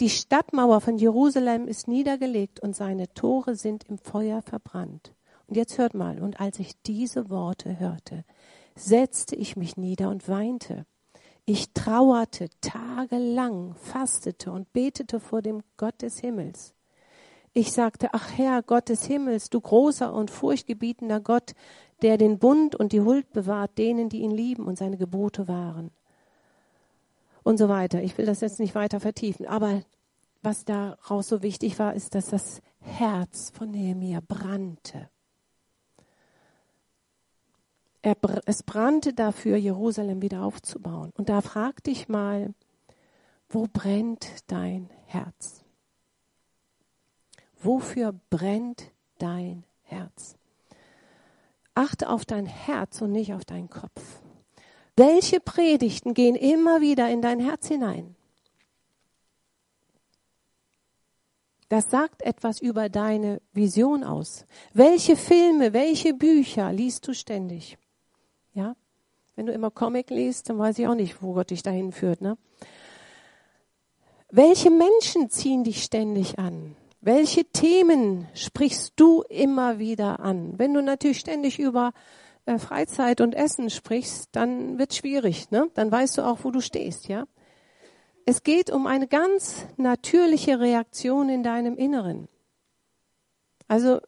Die 0.00 0.10
Stadtmauer 0.10 0.82
von 0.82 0.98
Jerusalem 0.98 1.66
ist 1.66 1.88
niedergelegt 1.88 2.60
und 2.60 2.76
seine 2.76 3.08
Tore 3.14 3.56
sind 3.56 3.84
im 3.84 3.96
Feuer 3.96 4.42
verbrannt. 4.42 5.14
Und 5.46 5.56
jetzt 5.56 5.78
hört 5.78 5.94
mal, 5.94 6.20
und 6.20 6.40
als 6.40 6.58
ich 6.58 6.80
diese 6.82 7.30
Worte 7.30 7.80
hörte, 7.80 8.26
setzte 8.74 9.36
ich 9.36 9.56
mich 9.56 9.78
nieder 9.78 10.10
und 10.10 10.28
weinte. 10.28 10.84
Ich 11.46 11.72
trauerte 11.72 12.50
tagelang, 12.60 13.74
fastete 13.76 14.52
und 14.52 14.72
betete 14.74 15.20
vor 15.20 15.40
dem 15.40 15.62
Gott 15.78 16.02
des 16.02 16.20
Himmels. 16.20 16.74
Ich 17.52 17.72
sagte, 17.72 18.10
ach 18.12 18.30
Herr, 18.36 18.62
Gott 18.62 18.88
des 18.88 19.04
Himmels, 19.04 19.50
du 19.50 19.60
großer 19.60 20.12
und 20.12 20.30
furchtgebietender 20.30 21.20
Gott, 21.20 21.54
der 22.02 22.16
den 22.16 22.38
Bund 22.38 22.76
und 22.76 22.92
die 22.92 23.00
Huld 23.00 23.32
bewahrt 23.32 23.76
denen, 23.76 24.08
die 24.08 24.20
ihn 24.20 24.30
lieben 24.30 24.66
und 24.66 24.78
seine 24.78 24.96
Gebote 24.96 25.48
wahren. 25.48 25.90
Und 27.42 27.58
so 27.58 27.68
weiter. 27.68 28.02
Ich 28.02 28.16
will 28.18 28.26
das 28.26 28.40
jetzt 28.40 28.60
nicht 28.60 28.74
weiter 28.74 29.00
vertiefen. 29.00 29.46
Aber 29.46 29.82
was 30.42 30.64
daraus 30.64 31.28
so 31.28 31.42
wichtig 31.42 31.78
war, 31.78 31.94
ist, 31.94 32.14
dass 32.14 32.26
das 32.26 32.60
Herz 32.80 33.50
von 33.52 33.70
Nehemiah 33.70 34.20
brannte. 34.26 35.08
Er, 38.02 38.16
es 38.46 38.62
brannte 38.62 39.12
dafür, 39.12 39.56
Jerusalem 39.56 40.22
wieder 40.22 40.42
aufzubauen. 40.42 41.12
Und 41.16 41.28
da 41.28 41.40
fragte 41.40 41.90
ich 41.90 42.08
mal, 42.08 42.54
wo 43.48 43.66
brennt 43.70 44.28
dein 44.46 44.88
Herz? 45.06 45.59
Wofür 47.62 48.14
brennt 48.30 48.90
dein 49.18 49.64
Herz? 49.82 50.36
Achte 51.74 52.08
auf 52.08 52.24
dein 52.24 52.46
Herz 52.46 53.00
und 53.02 53.12
nicht 53.12 53.34
auf 53.34 53.44
deinen 53.44 53.68
Kopf. 53.68 54.20
Welche 54.96 55.40
Predigten 55.40 56.14
gehen 56.14 56.34
immer 56.34 56.80
wieder 56.80 57.08
in 57.10 57.22
dein 57.22 57.38
Herz 57.40 57.68
hinein? 57.68 58.16
Das 61.68 61.88
sagt 61.88 62.22
etwas 62.22 62.60
über 62.60 62.88
deine 62.88 63.40
Vision 63.52 64.02
aus. 64.02 64.44
Welche 64.72 65.14
Filme, 65.14 65.72
welche 65.72 66.14
Bücher 66.14 66.72
liest 66.72 67.06
du 67.06 67.14
ständig? 67.14 67.78
Ja? 68.54 68.74
Wenn 69.36 69.46
du 69.46 69.52
immer 69.52 69.70
Comic 69.70 70.10
liest, 70.10 70.50
dann 70.50 70.58
weiß 70.58 70.78
ich 70.80 70.88
auch 70.88 70.96
nicht, 70.96 71.22
wo 71.22 71.34
Gott 71.34 71.50
dich 71.50 71.62
dahin 71.62 71.92
führt, 71.92 72.20
ne? 72.20 72.36
Welche 74.32 74.70
Menschen 74.70 75.30
ziehen 75.30 75.64
dich 75.64 75.82
ständig 75.82 76.38
an? 76.38 76.76
Welche 77.02 77.46
Themen 77.46 78.28
sprichst 78.34 78.92
du 78.96 79.22
immer 79.22 79.78
wieder 79.78 80.20
an? 80.20 80.58
Wenn 80.58 80.74
du 80.74 80.82
natürlich 80.82 81.18
ständig 81.18 81.58
über 81.58 81.92
äh, 82.44 82.58
Freizeit 82.58 83.22
und 83.22 83.34
Essen 83.34 83.70
sprichst, 83.70 84.28
dann 84.32 84.78
wird 84.78 84.94
schwierig, 84.94 85.50
ne? 85.50 85.70
Dann 85.72 85.90
weißt 85.90 86.18
du 86.18 86.22
auch, 86.22 86.44
wo 86.44 86.50
du 86.50 86.60
stehst, 86.60 87.08
ja? 87.08 87.26
Es 88.26 88.42
geht 88.42 88.70
um 88.70 88.86
eine 88.86 89.08
ganz 89.08 89.66
natürliche 89.78 90.60
Reaktion 90.60 91.30
in 91.30 91.42
deinem 91.42 91.76
Inneren. 91.76 92.28
Also 93.66 94.00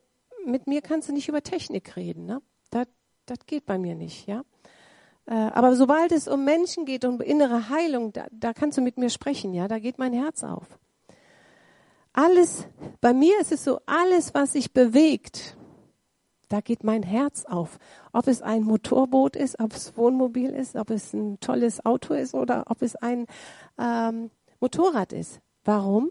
mit 0.44 0.66
mir 0.66 0.82
kannst 0.82 1.08
du 1.08 1.14
nicht 1.14 1.30
über 1.30 1.42
Technik 1.42 1.96
reden, 1.96 2.26
ne? 2.26 2.42
Das, 2.70 2.86
das 3.24 3.38
geht 3.46 3.64
bei 3.64 3.78
mir 3.78 3.94
nicht, 3.94 4.26
ja? 4.26 4.42
Äh, 5.24 5.32
aber 5.32 5.76
sobald 5.76 6.12
es 6.12 6.28
um 6.28 6.44
Menschen 6.44 6.84
geht, 6.84 7.06
um 7.06 7.22
innere 7.22 7.70
Heilung, 7.70 8.12
da, 8.12 8.26
da 8.30 8.52
kannst 8.52 8.76
du 8.76 8.82
mit 8.82 8.98
mir 8.98 9.08
sprechen, 9.08 9.54
ja? 9.54 9.66
Da 9.66 9.78
geht 9.78 9.98
mein 9.98 10.12
Herz 10.12 10.44
auf. 10.44 10.78
Alles, 12.12 12.66
bei 13.00 13.14
mir 13.14 13.40
ist 13.40 13.52
es 13.52 13.64
so, 13.64 13.80
alles, 13.86 14.34
was 14.34 14.52
sich 14.52 14.72
bewegt, 14.72 15.56
da 16.48 16.60
geht 16.60 16.84
mein 16.84 17.02
Herz 17.02 17.46
auf. 17.46 17.78
Ob 18.12 18.26
es 18.26 18.42
ein 18.42 18.62
Motorboot 18.62 19.36
ist, 19.36 19.58
ob 19.58 19.72
es 19.72 19.96
Wohnmobil 19.96 20.50
ist, 20.50 20.76
ob 20.76 20.90
es 20.90 21.14
ein 21.14 21.40
tolles 21.40 21.84
Auto 21.86 22.12
ist 22.12 22.34
oder 22.34 22.64
ob 22.66 22.82
es 22.82 22.94
ein 22.96 23.26
ähm, 23.78 24.30
Motorrad 24.60 25.14
ist. 25.14 25.40
Warum? 25.64 26.10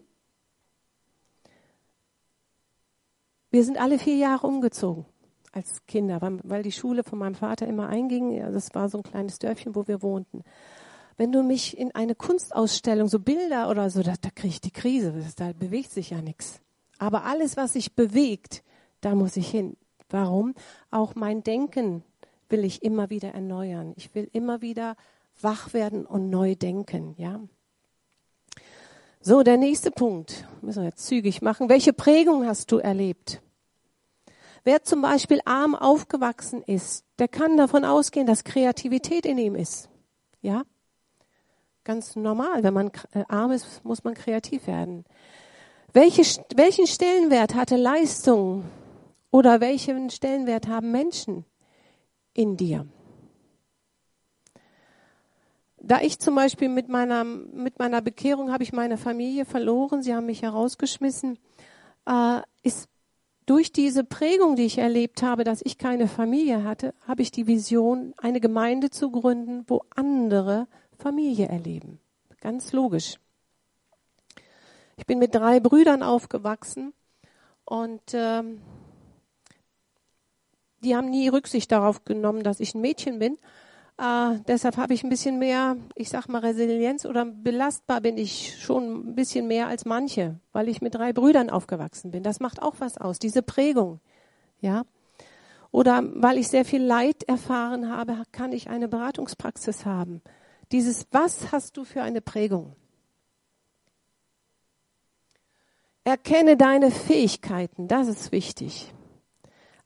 Wir 3.50 3.62
sind 3.62 3.78
alle 3.78 3.98
vier 3.98 4.16
Jahre 4.16 4.46
umgezogen 4.46 5.06
als 5.52 5.84
Kinder, 5.86 6.18
weil 6.42 6.62
die 6.62 6.72
Schule 6.72 7.04
von 7.04 7.18
meinem 7.18 7.34
Vater 7.34 7.66
immer 7.68 7.88
einging. 7.88 8.40
Das 8.52 8.74
war 8.74 8.88
so 8.88 8.98
ein 8.98 9.04
kleines 9.04 9.38
Dörfchen, 9.38 9.76
wo 9.76 9.86
wir 9.86 10.02
wohnten 10.02 10.42
wenn 11.16 11.32
du 11.32 11.42
mich 11.42 11.76
in 11.76 11.94
eine 11.94 12.14
Kunstausstellung, 12.14 13.08
so 13.08 13.18
Bilder 13.18 13.68
oder 13.70 13.90
so, 13.90 14.02
da, 14.02 14.14
da 14.20 14.30
kriege 14.30 14.54
ich 14.54 14.60
die 14.60 14.70
Krise, 14.70 15.14
da 15.36 15.52
bewegt 15.52 15.90
sich 15.90 16.10
ja 16.10 16.20
nichts. 16.20 16.60
Aber 16.98 17.24
alles, 17.24 17.56
was 17.56 17.74
sich 17.74 17.94
bewegt, 17.94 18.62
da 19.00 19.14
muss 19.14 19.36
ich 19.36 19.50
hin. 19.50 19.76
Warum? 20.08 20.54
Auch 20.90 21.14
mein 21.14 21.42
Denken 21.42 22.04
will 22.48 22.64
ich 22.64 22.82
immer 22.82 23.10
wieder 23.10 23.30
erneuern. 23.30 23.94
Ich 23.96 24.14
will 24.14 24.28
immer 24.32 24.60
wieder 24.60 24.96
wach 25.40 25.72
werden 25.72 26.06
und 26.06 26.30
neu 26.30 26.54
denken, 26.54 27.14
ja. 27.16 27.40
So, 29.20 29.42
der 29.42 29.56
nächste 29.56 29.90
Punkt. 29.90 30.46
Müssen 30.60 30.82
wir 30.82 30.88
jetzt 30.88 31.06
zügig 31.06 31.42
machen. 31.42 31.68
Welche 31.68 31.92
Prägung 31.92 32.46
hast 32.46 32.70
du 32.72 32.78
erlebt? 32.78 33.40
Wer 34.64 34.82
zum 34.84 35.02
Beispiel 35.02 35.40
arm 35.44 35.74
aufgewachsen 35.74 36.62
ist, 36.62 37.04
der 37.18 37.28
kann 37.28 37.56
davon 37.56 37.84
ausgehen, 37.84 38.26
dass 38.26 38.44
Kreativität 38.44 39.26
in 39.26 39.38
ihm 39.38 39.54
ist. 39.56 39.88
Ja? 40.40 40.62
Ganz 41.84 42.16
normal. 42.16 42.62
Wenn 42.62 42.74
man 42.74 42.90
äh, 43.12 43.24
arm 43.28 43.50
ist, 43.52 43.84
muss 43.84 44.04
man 44.04 44.14
kreativ 44.14 44.66
werden. 44.66 45.04
Welche, 45.92 46.22
welchen 46.54 46.86
Stellenwert 46.86 47.54
hatte 47.54 47.76
Leistung 47.76 48.64
oder 49.30 49.60
welchen 49.60 50.10
Stellenwert 50.10 50.68
haben 50.68 50.90
Menschen 50.90 51.44
in 52.32 52.56
dir? 52.56 52.86
Da 55.84 56.00
ich 56.00 56.18
zum 56.18 56.36
Beispiel 56.36 56.68
mit 56.68 56.88
meiner, 56.88 57.24
mit 57.24 57.78
meiner 57.78 58.00
Bekehrung 58.00 58.52
habe 58.52 58.62
ich 58.62 58.72
meine 58.72 58.96
Familie 58.96 59.44
verloren, 59.44 60.02
sie 60.02 60.14
haben 60.14 60.26
mich 60.26 60.42
herausgeschmissen, 60.42 61.38
äh, 62.06 62.40
ist 62.62 62.88
durch 63.46 63.72
diese 63.72 64.04
Prägung, 64.04 64.54
die 64.54 64.64
ich 64.64 64.78
erlebt 64.78 65.22
habe, 65.22 65.42
dass 65.42 65.60
ich 65.64 65.78
keine 65.78 66.06
Familie 66.06 66.62
hatte, 66.62 66.94
habe 67.06 67.22
ich 67.22 67.32
die 67.32 67.48
Vision, 67.48 68.14
eine 68.16 68.40
Gemeinde 68.40 68.90
zu 68.90 69.10
gründen, 69.10 69.64
wo 69.66 69.82
andere 69.94 70.68
Familie 71.02 71.48
erleben. 71.48 72.00
Ganz 72.40 72.72
logisch. 72.72 73.18
Ich 74.96 75.06
bin 75.06 75.18
mit 75.18 75.34
drei 75.34 75.58
Brüdern 75.58 76.02
aufgewachsen 76.02 76.92
und 77.64 78.02
ähm, 78.14 78.62
die 80.84 80.94
haben 80.94 81.10
nie 81.10 81.28
Rücksicht 81.28 81.72
darauf 81.72 82.04
genommen, 82.04 82.44
dass 82.44 82.60
ich 82.60 82.74
ein 82.74 82.80
Mädchen 82.80 83.18
bin. 83.18 83.38
Äh, 83.98 84.38
deshalb 84.46 84.76
habe 84.76 84.94
ich 84.94 85.02
ein 85.02 85.10
bisschen 85.10 85.38
mehr, 85.38 85.76
ich 85.96 86.08
sag 86.08 86.28
mal 86.28 86.38
Resilienz 86.38 87.04
oder 87.04 87.24
belastbar 87.24 88.00
bin 88.00 88.16
ich 88.16 88.60
schon 88.60 89.10
ein 89.10 89.14
bisschen 89.14 89.48
mehr 89.48 89.66
als 89.66 89.84
manche, 89.84 90.38
weil 90.52 90.68
ich 90.68 90.82
mit 90.82 90.94
drei 90.94 91.12
Brüdern 91.12 91.50
aufgewachsen 91.50 92.10
bin. 92.12 92.22
Das 92.22 92.38
macht 92.38 92.62
auch 92.62 92.76
was 92.78 92.96
aus, 92.96 93.18
diese 93.18 93.42
Prägung. 93.42 94.00
Ja. 94.60 94.84
Oder 95.72 96.02
weil 96.14 96.38
ich 96.38 96.48
sehr 96.48 96.64
viel 96.64 96.82
Leid 96.82 97.24
erfahren 97.24 97.90
habe, 97.90 98.22
kann 98.30 98.52
ich 98.52 98.70
eine 98.70 98.88
Beratungspraxis 98.88 99.84
haben. 99.84 100.22
Dieses, 100.72 101.06
was 101.10 101.52
hast 101.52 101.76
du 101.76 101.84
für 101.84 102.02
eine 102.02 102.20
Prägung? 102.20 102.74
Erkenne 106.04 106.56
deine 106.56 106.90
Fähigkeiten, 106.90 107.86
das 107.86 108.08
ist 108.08 108.32
wichtig. 108.32 108.92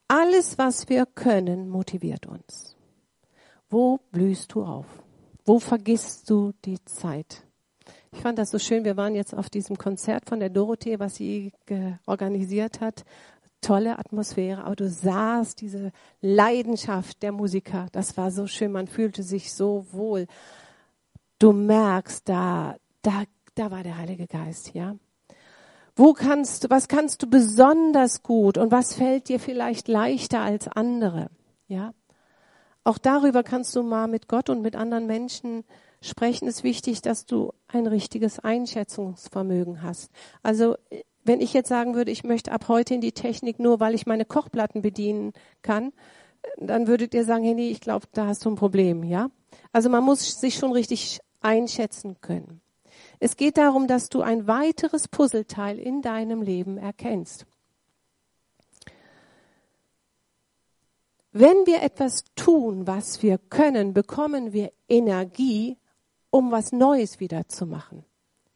Alles, 0.08 0.56
was 0.56 0.88
wir 0.88 1.04
können, 1.04 1.68
motiviert 1.68 2.26
uns. 2.26 2.76
Wo 3.68 3.98
blühst 4.12 4.54
du 4.54 4.64
auf? 4.64 4.86
Wo 5.44 5.58
vergisst 5.58 6.30
du 6.30 6.52
die 6.64 6.82
Zeit? 6.84 7.42
Ich 8.12 8.20
fand 8.20 8.38
das 8.38 8.50
so 8.50 8.58
schön. 8.58 8.84
Wir 8.84 8.96
waren 8.96 9.14
jetzt 9.14 9.34
auf 9.34 9.50
diesem 9.50 9.76
Konzert 9.76 10.26
von 10.28 10.40
der 10.40 10.48
Dorothee, 10.48 10.98
was 10.98 11.16
sie 11.16 11.52
organisiert 12.06 12.80
hat. 12.80 13.04
Tolle 13.60 13.98
Atmosphäre, 13.98 14.64
aber 14.64 14.76
du 14.76 14.88
sahst 14.88 15.60
diese 15.60 15.90
Leidenschaft 16.20 17.22
der 17.22 17.32
Musiker. 17.32 17.88
Das 17.92 18.16
war 18.16 18.30
so 18.30 18.46
schön. 18.46 18.70
Man 18.70 18.86
fühlte 18.86 19.22
sich 19.22 19.52
so 19.52 19.86
wohl. 19.90 20.26
Du 21.38 21.52
merkst, 21.52 22.28
da, 22.28 22.76
da, 23.02 23.24
da 23.54 23.70
war 23.70 23.82
der 23.82 23.98
Heilige 23.98 24.26
Geist, 24.26 24.74
ja. 24.74 24.96
Wo 25.94 26.12
kannst 26.12 26.64
du, 26.64 26.70
was 26.70 26.88
kannst 26.88 27.22
du 27.22 27.26
besonders 27.26 28.22
gut 28.22 28.58
und 28.58 28.70
was 28.70 28.94
fällt 28.94 29.28
dir 29.28 29.40
vielleicht 29.40 29.88
leichter 29.88 30.40
als 30.40 30.68
andere? 30.68 31.30
Ja. 31.68 31.92
Auch 32.84 32.98
darüber 32.98 33.42
kannst 33.42 33.74
du 33.74 33.82
mal 33.82 34.06
mit 34.06 34.28
Gott 34.28 34.48
und 34.48 34.62
mit 34.62 34.76
anderen 34.76 35.06
Menschen 35.06 35.64
sprechen. 36.00 36.48
Es 36.48 36.56
ist 36.56 36.64
wichtig, 36.64 37.02
dass 37.02 37.26
du 37.26 37.52
ein 37.66 37.86
richtiges 37.86 38.38
Einschätzungsvermögen 38.38 39.82
hast. 39.82 40.10
Also, 40.42 40.76
wenn 41.24 41.40
ich 41.40 41.52
jetzt 41.52 41.68
sagen 41.68 41.94
würde, 41.94 42.12
ich 42.12 42.24
möchte 42.24 42.52
ab 42.52 42.68
heute 42.68 42.94
in 42.94 43.00
die 43.00 43.12
Technik 43.12 43.58
nur, 43.58 43.80
weil 43.80 43.94
ich 43.94 44.06
meine 44.06 44.24
Kochplatten 44.24 44.82
bedienen 44.82 45.32
kann, 45.62 45.92
dann 46.58 46.86
würdet 46.86 47.14
ihr 47.14 47.24
sagen, 47.24 47.44
hey, 47.44 47.54
nee, 47.54 47.70
ich 47.70 47.80
glaube, 47.80 48.06
da 48.12 48.26
hast 48.26 48.44
du 48.44 48.50
ein 48.50 48.54
Problem, 48.56 49.02
ja? 49.02 49.30
Also 49.72 49.88
man 49.88 50.04
muss 50.04 50.40
sich 50.40 50.54
schon 50.54 50.72
richtig 50.72 51.20
einschätzen 51.46 52.20
können. 52.20 52.60
Es 53.20 53.36
geht 53.36 53.56
darum, 53.56 53.86
dass 53.86 54.08
du 54.08 54.20
ein 54.20 54.46
weiteres 54.46 55.08
Puzzleteil 55.08 55.78
in 55.78 56.02
deinem 56.02 56.42
Leben 56.42 56.76
erkennst. 56.76 57.46
Wenn 61.32 61.66
wir 61.66 61.82
etwas 61.82 62.24
tun, 62.34 62.86
was 62.86 63.22
wir 63.22 63.38
können, 63.38 63.94
bekommen 63.94 64.52
wir 64.52 64.72
Energie, 64.88 65.76
um 66.30 66.50
was 66.50 66.72
Neues 66.72 67.20
wieder 67.20 67.46
zu 67.46 67.66
machen. 67.66 68.04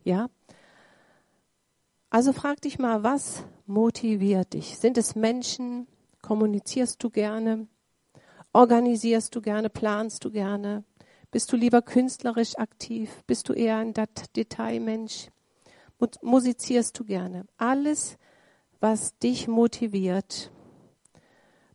Ja? 0.03 0.29
Also 2.09 2.33
frag 2.33 2.61
dich 2.62 2.79
mal, 2.79 3.03
was 3.03 3.44
motiviert 3.66 4.55
dich? 4.55 4.79
Sind 4.79 4.98
es 4.98 5.14
Menschen? 5.14 5.87
Kommunizierst 6.22 7.03
du 7.03 7.11
gerne? 7.11 7.68
Organisierst 8.53 9.35
du 9.37 9.42
gerne? 9.42 9.70
Planst 9.70 10.24
du 10.24 10.31
gerne? 10.31 10.85
Bist 11.30 11.52
du 11.52 11.56
lieber 11.56 11.80
künstlerisch 11.80 12.58
aktiv? 12.58 13.22
Bist 13.26 13.48
du 13.48 13.52
eher 13.52 13.76
ein 13.76 13.94
Detailmensch? 14.34 15.28
Musizierst 16.22 16.98
du 16.98 17.04
gerne? 17.04 17.44
Alles, 17.56 18.16
was 18.80 19.16
dich 19.18 19.46
motiviert, 19.46 20.50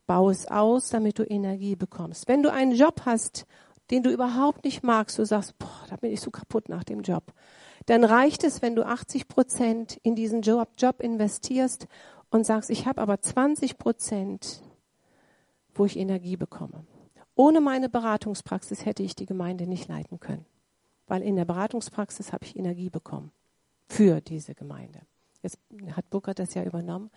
bau 0.06 0.28
es 0.28 0.46
aus, 0.46 0.90
damit 0.90 1.18
du 1.18 1.22
Energie 1.22 1.74
bekommst. 1.74 2.28
Wenn 2.28 2.42
du 2.42 2.52
einen 2.52 2.72
Job 2.72 3.02
hast, 3.06 3.46
den 3.90 4.02
du 4.02 4.10
überhaupt 4.10 4.64
nicht 4.64 4.82
magst, 4.82 5.18
du 5.18 5.24
sagst, 5.24 5.58
boah, 5.58 5.86
da 5.88 5.96
bin 5.96 6.12
ich 6.12 6.20
so 6.20 6.30
kaputt 6.30 6.68
nach 6.68 6.84
dem 6.84 7.00
Job, 7.00 7.32
dann 7.86 8.04
reicht 8.04 8.44
es, 8.44 8.62
wenn 8.62 8.74
du 8.74 8.84
80 8.84 9.28
Prozent 9.28 9.98
in 10.02 10.16
diesen 10.16 10.42
Job, 10.42 10.68
Job 10.76 11.00
investierst 11.00 11.86
und 12.30 12.44
sagst, 12.44 12.68
ich 12.68 12.86
habe 12.86 13.00
aber 13.00 13.20
20 13.20 13.78
Prozent, 13.78 14.60
wo 15.74 15.84
ich 15.84 15.96
Energie 15.96 16.36
bekomme. 16.36 16.84
Ohne 17.36 17.60
meine 17.60 17.90
Beratungspraxis 17.90 18.86
hätte 18.86 19.02
ich 19.02 19.14
die 19.14 19.26
Gemeinde 19.26 19.66
nicht 19.66 19.88
leiten 19.88 20.18
können, 20.18 20.46
weil 21.06 21.22
in 21.22 21.36
der 21.36 21.44
Beratungspraxis 21.44 22.32
habe 22.32 22.46
ich 22.46 22.56
Energie 22.56 22.88
bekommen 22.88 23.30
für 23.88 24.22
diese 24.22 24.54
Gemeinde. 24.54 25.00
Jetzt 25.42 25.58
hat 25.92 26.08
Burkhard 26.08 26.38
das 26.38 26.54
ja 26.54 26.64
übernommen, 26.64 27.10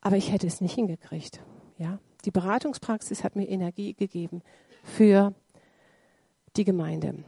aber 0.00 0.16
ich 0.16 0.30
hätte 0.30 0.46
es 0.46 0.60
nicht 0.60 0.74
hingekriegt. 0.74 1.40
Ja, 1.78 1.98
die 2.24 2.30
Beratungspraxis 2.30 3.24
hat 3.24 3.34
mir 3.34 3.48
Energie 3.48 3.94
gegeben 3.94 4.40
für 4.84 5.34
die 6.56 6.64
Gemeinde. 6.64 7.24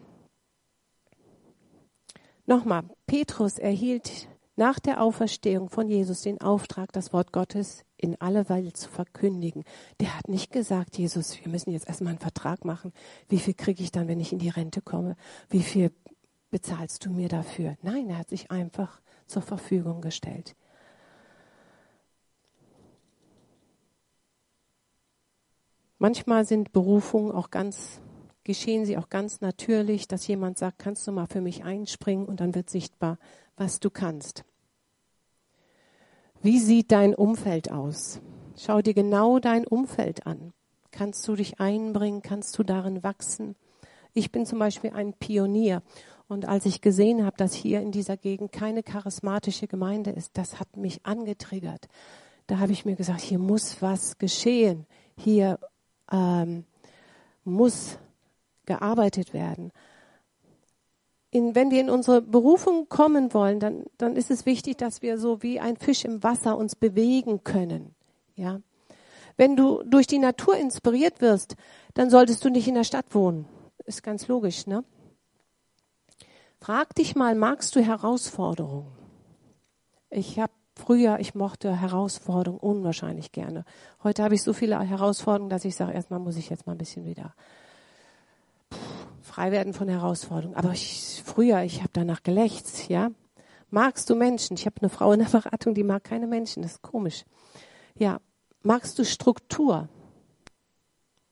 Nochmal, 2.46 2.84
Petrus 3.08 3.58
erhielt 3.58 4.28
nach 4.54 4.78
der 4.78 5.02
Auferstehung 5.02 5.68
von 5.68 5.88
Jesus 5.88 6.22
den 6.22 6.40
Auftrag, 6.40 6.92
das 6.92 7.12
Wort 7.12 7.32
Gottes 7.32 7.84
in 7.96 8.20
alle 8.20 8.48
Welt 8.48 8.76
zu 8.76 8.88
verkündigen. 8.88 9.64
Der 10.00 10.16
hat 10.16 10.28
nicht 10.28 10.52
gesagt, 10.52 10.98
Jesus, 10.98 11.38
wir 11.42 11.50
müssen 11.50 11.72
jetzt 11.72 11.88
erstmal 11.88 12.10
einen 12.10 12.18
Vertrag 12.18 12.64
machen. 12.64 12.92
Wie 13.28 13.38
viel 13.38 13.54
kriege 13.54 13.82
ich 13.82 13.92
dann, 13.92 14.08
wenn 14.08 14.20
ich 14.20 14.32
in 14.32 14.38
die 14.38 14.48
Rente 14.48 14.82
komme? 14.82 15.16
Wie 15.48 15.62
viel 15.62 15.92
bezahlst 16.50 17.04
du 17.04 17.10
mir 17.10 17.28
dafür? 17.28 17.76
Nein, 17.82 18.10
er 18.10 18.18
hat 18.18 18.28
sich 18.28 18.50
einfach 18.50 19.00
zur 19.26 19.42
Verfügung 19.42 20.00
gestellt. 20.00 20.54
Manchmal 25.98 26.44
sind 26.44 26.72
Berufungen 26.72 27.32
auch 27.32 27.50
ganz, 27.50 28.00
geschehen 28.44 28.84
sie 28.84 28.98
auch 28.98 29.08
ganz 29.08 29.40
natürlich, 29.40 30.06
dass 30.06 30.26
jemand 30.26 30.58
sagt, 30.58 30.78
kannst 30.78 31.06
du 31.06 31.12
mal 31.12 31.26
für 31.26 31.40
mich 31.40 31.64
einspringen 31.64 32.26
und 32.26 32.40
dann 32.40 32.54
wird 32.54 32.68
sichtbar, 32.68 33.18
was 33.56 33.80
du 33.80 33.88
kannst. 33.88 34.44
Wie 36.46 36.60
sieht 36.60 36.92
dein 36.92 37.12
Umfeld 37.12 37.72
aus? 37.72 38.20
Schau 38.56 38.80
dir 38.80 38.94
genau 38.94 39.40
dein 39.40 39.66
Umfeld 39.66 40.28
an. 40.28 40.52
Kannst 40.92 41.26
du 41.26 41.34
dich 41.34 41.58
einbringen? 41.58 42.22
Kannst 42.22 42.56
du 42.56 42.62
darin 42.62 43.02
wachsen? 43.02 43.56
Ich 44.14 44.30
bin 44.30 44.46
zum 44.46 44.60
Beispiel 44.60 44.90
ein 44.90 45.12
Pionier. 45.12 45.82
Und 46.28 46.46
als 46.46 46.64
ich 46.64 46.82
gesehen 46.82 47.26
habe, 47.26 47.36
dass 47.36 47.52
hier 47.52 47.80
in 47.80 47.90
dieser 47.90 48.16
Gegend 48.16 48.52
keine 48.52 48.84
charismatische 48.84 49.66
Gemeinde 49.66 50.12
ist, 50.12 50.38
das 50.38 50.60
hat 50.60 50.76
mich 50.76 51.04
angetriggert. 51.04 51.88
Da 52.46 52.60
habe 52.60 52.70
ich 52.70 52.84
mir 52.84 52.94
gesagt, 52.94 53.22
hier 53.22 53.40
muss 53.40 53.82
was 53.82 54.16
geschehen. 54.16 54.86
Hier 55.16 55.58
ähm, 56.12 56.64
muss 57.42 57.98
gearbeitet 58.66 59.34
werden 59.34 59.72
in, 61.36 61.54
wenn 61.54 61.70
wir 61.70 61.82
in 61.82 61.90
unsere 61.90 62.22
Berufung 62.22 62.88
kommen 62.88 63.34
wollen, 63.34 63.60
dann, 63.60 63.84
dann 63.98 64.16
ist 64.16 64.30
es 64.30 64.46
wichtig, 64.46 64.78
dass 64.78 65.02
wir 65.02 65.18
so 65.18 65.42
wie 65.42 65.60
ein 65.60 65.76
Fisch 65.76 66.06
im 66.06 66.22
Wasser 66.22 66.56
uns 66.56 66.74
bewegen 66.74 67.44
können. 67.44 67.94
Ja. 68.34 68.60
Wenn 69.36 69.54
du 69.54 69.82
durch 69.84 70.06
die 70.06 70.18
Natur 70.18 70.56
inspiriert 70.56 71.20
wirst, 71.20 71.56
dann 71.92 72.08
solltest 72.08 72.42
du 72.42 72.48
nicht 72.48 72.66
in 72.68 72.74
der 72.74 72.84
Stadt 72.84 73.14
wohnen. 73.14 73.46
Ist 73.84 74.02
ganz 74.02 74.28
logisch, 74.28 74.66
ne? 74.66 74.82
Frag 76.58 76.94
dich 76.94 77.14
mal, 77.14 77.34
magst 77.34 77.76
du 77.76 77.80
Herausforderungen? 77.80 78.90
Ich 80.08 80.38
habe 80.38 80.52
früher, 80.74 81.18
ich 81.20 81.34
mochte 81.34 81.78
Herausforderungen 81.78 82.60
unwahrscheinlich 82.60 83.30
gerne. 83.30 83.66
Heute 84.02 84.24
habe 84.24 84.34
ich 84.34 84.42
so 84.42 84.54
viele 84.54 84.80
Herausforderungen, 84.80 85.50
dass 85.50 85.66
ich 85.66 85.76
sage, 85.76 85.92
erstmal 85.92 86.18
muss 86.18 86.38
ich 86.38 86.48
jetzt 86.48 86.66
mal 86.66 86.72
ein 86.72 86.78
bisschen 86.78 87.04
wieder 87.04 87.34
frei 89.36 89.52
werden 89.52 89.74
von 89.74 89.86
Herausforderungen. 89.86 90.56
Aber 90.56 90.72
ich, 90.72 91.22
früher, 91.22 91.60
ich 91.60 91.80
habe 91.80 91.90
danach 91.92 92.22
gelächzt, 92.22 92.88
ja. 92.88 93.10
Magst 93.68 94.08
du 94.08 94.14
Menschen? 94.14 94.56
Ich 94.56 94.64
habe 94.64 94.80
eine 94.80 94.88
Frau 94.88 95.12
in 95.12 95.18
der 95.18 95.26
Beratung, 95.28 95.74
die 95.74 95.82
mag 95.82 96.04
keine 96.04 96.26
Menschen. 96.26 96.62
Das 96.62 96.72
ist 96.72 96.82
komisch. 96.82 97.26
Ja. 97.98 98.18
Magst 98.62 98.98
du 98.98 99.04
Struktur? 99.04 99.90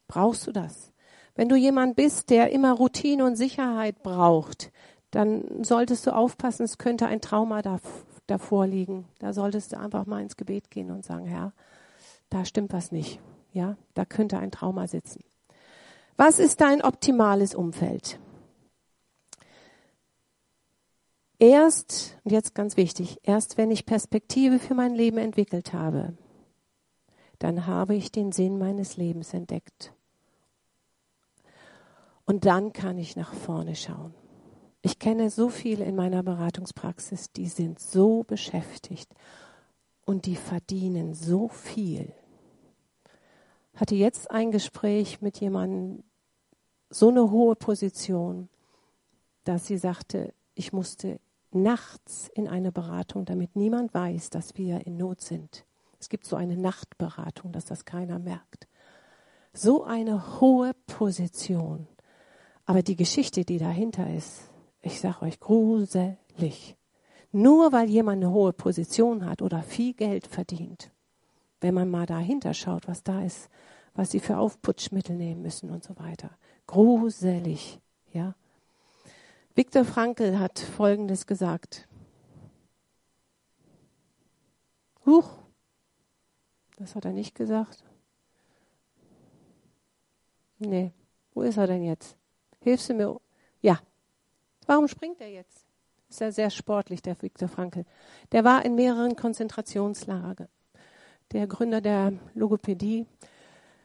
Brauchst 0.06 0.46
du 0.46 0.52
das? 0.52 0.92
Wenn 1.34 1.48
du 1.48 1.56
jemand 1.56 1.96
bist, 1.96 2.28
der 2.28 2.52
immer 2.52 2.72
Routine 2.72 3.24
und 3.24 3.36
Sicherheit 3.36 4.02
braucht, 4.02 4.70
dann 5.10 5.64
solltest 5.64 6.06
du 6.06 6.14
aufpassen, 6.14 6.64
es 6.64 6.76
könnte 6.76 7.06
ein 7.06 7.22
Trauma 7.22 7.62
da, 7.62 7.80
davor 8.26 8.66
liegen. 8.66 9.06
Da 9.18 9.32
solltest 9.32 9.72
du 9.72 9.78
einfach 9.78 10.04
mal 10.04 10.20
ins 10.20 10.36
Gebet 10.36 10.70
gehen 10.70 10.90
und 10.90 11.06
sagen, 11.06 11.24
Herr, 11.24 11.54
da 12.28 12.44
stimmt 12.44 12.74
was 12.74 12.92
nicht. 12.92 13.18
Ja, 13.52 13.78
da 13.94 14.04
könnte 14.04 14.38
ein 14.38 14.50
Trauma 14.50 14.88
sitzen. 14.88 15.24
Was 16.16 16.38
ist 16.38 16.60
dein 16.60 16.82
optimales 16.82 17.54
Umfeld? 17.54 18.20
Erst, 21.40 22.16
und 22.22 22.30
jetzt 22.30 22.54
ganz 22.54 22.76
wichtig, 22.76 23.18
erst 23.24 23.58
wenn 23.58 23.70
ich 23.70 23.84
Perspektive 23.84 24.58
für 24.58 24.74
mein 24.74 24.94
Leben 24.94 25.18
entwickelt 25.18 25.72
habe, 25.72 26.16
dann 27.40 27.66
habe 27.66 27.96
ich 27.96 28.12
den 28.12 28.30
Sinn 28.30 28.58
meines 28.58 28.96
Lebens 28.96 29.34
entdeckt. 29.34 29.92
Und 32.24 32.46
dann 32.46 32.72
kann 32.72 32.96
ich 32.96 33.16
nach 33.16 33.34
vorne 33.34 33.74
schauen. 33.74 34.14
Ich 34.82 34.98
kenne 34.98 35.30
so 35.30 35.48
viele 35.48 35.84
in 35.84 35.96
meiner 35.96 36.22
Beratungspraxis, 36.22 37.32
die 37.32 37.48
sind 37.48 37.80
so 37.80 38.22
beschäftigt 38.22 39.12
und 40.04 40.26
die 40.26 40.36
verdienen 40.36 41.14
so 41.14 41.48
viel 41.48 42.14
hatte 43.74 43.94
jetzt 43.94 44.30
ein 44.30 44.50
Gespräch 44.50 45.20
mit 45.20 45.40
jemandem, 45.40 46.04
so 46.90 47.08
eine 47.08 47.30
hohe 47.30 47.56
Position, 47.56 48.48
dass 49.44 49.66
sie 49.66 49.78
sagte, 49.78 50.32
ich 50.54 50.72
musste 50.72 51.18
nachts 51.50 52.30
in 52.34 52.48
eine 52.48 52.72
Beratung, 52.72 53.24
damit 53.24 53.56
niemand 53.56 53.94
weiß, 53.94 54.30
dass 54.30 54.56
wir 54.56 54.86
in 54.86 54.96
Not 54.96 55.20
sind. 55.20 55.64
Es 55.98 56.08
gibt 56.08 56.26
so 56.26 56.36
eine 56.36 56.56
Nachtberatung, 56.56 57.52
dass 57.52 57.64
das 57.64 57.84
keiner 57.84 58.18
merkt. 58.18 58.68
So 59.52 59.84
eine 59.84 60.40
hohe 60.40 60.72
Position. 60.86 61.86
Aber 62.66 62.82
die 62.82 62.96
Geschichte, 62.96 63.44
die 63.44 63.58
dahinter 63.58 64.12
ist, 64.12 64.50
ich 64.82 65.00
sage 65.00 65.22
euch, 65.22 65.40
gruselig. 65.40 66.76
Nur 67.32 67.72
weil 67.72 67.88
jemand 67.88 68.22
eine 68.22 68.32
hohe 68.32 68.52
Position 68.52 69.24
hat 69.24 69.42
oder 69.42 69.62
viel 69.62 69.94
Geld 69.94 70.26
verdient, 70.26 70.90
wenn 71.64 71.72
man 71.72 71.88
mal 71.88 72.04
dahinter 72.04 72.52
schaut, 72.52 72.86
was 72.88 73.02
da 73.04 73.22
ist, 73.22 73.48
was 73.94 74.10
sie 74.10 74.20
für 74.20 74.36
Aufputschmittel 74.36 75.16
nehmen 75.16 75.40
müssen 75.40 75.70
und 75.70 75.82
so 75.82 75.98
weiter. 75.98 76.28
Gruselig, 76.66 77.80
ja. 78.12 78.34
Viktor 79.54 79.86
Frankl 79.86 80.38
hat 80.38 80.58
Folgendes 80.58 81.26
gesagt. 81.26 81.88
Huch, 85.06 85.38
das 86.76 86.94
hat 86.96 87.06
er 87.06 87.12
nicht 87.12 87.34
gesagt. 87.34 87.82
Nee, 90.58 90.92
wo 91.32 91.40
ist 91.40 91.56
er 91.56 91.66
denn 91.66 91.82
jetzt? 91.82 92.14
Hilfst 92.60 92.90
du 92.90 92.94
mir? 92.94 93.18
Ja. 93.62 93.80
Warum 94.66 94.86
springt 94.86 95.22
er 95.22 95.30
jetzt? 95.30 95.64
Ist 96.10 96.20
ja 96.20 96.30
sehr 96.30 96.50
sportlich, 96.50 97.00
der 97.00 97.20
Viktor 97.22 97.48
Frankl. 97.48 97.86
Der 98.32 98.44
war 98.44 98.66
in 98.66 98.74
mehreren 98.74 99.16
Konzentrationslager. 99.16 100.50
Der 101.34 101.48
Gründer 101.48 101.80
der 101.80 102.12
Logopädie. 102.34 103.06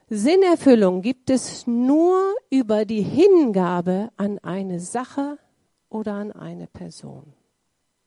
Sinnerfüllung 0.07 1.01
gibt 1.01 1.31
es 1.31 1.65
nur 1.65 2.35
über 2.51 2.85
die 2.85 3.01
Hingabe 3.01 4.11
an 4.17 4.37
eine 4.37 4.79
Sache 4.79 5.39
oder 5.89 6.13
an 6.13 6.31
eine 6.31 6.67
Person. 6.67 7.33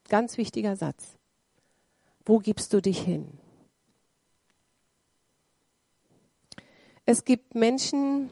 Ganz 0.09 0.39
wichtiger 0.39 0.77
Satz. 0.77 1.19
Wo 2.25 2.39
gibst 2.39 2.73
du 2.73 2.81
dich 2.81 3.01
hin? 3.01 3.37
Es 7.05 7.25
gibt 7.25 7.57
Menschen, 7.57 8.31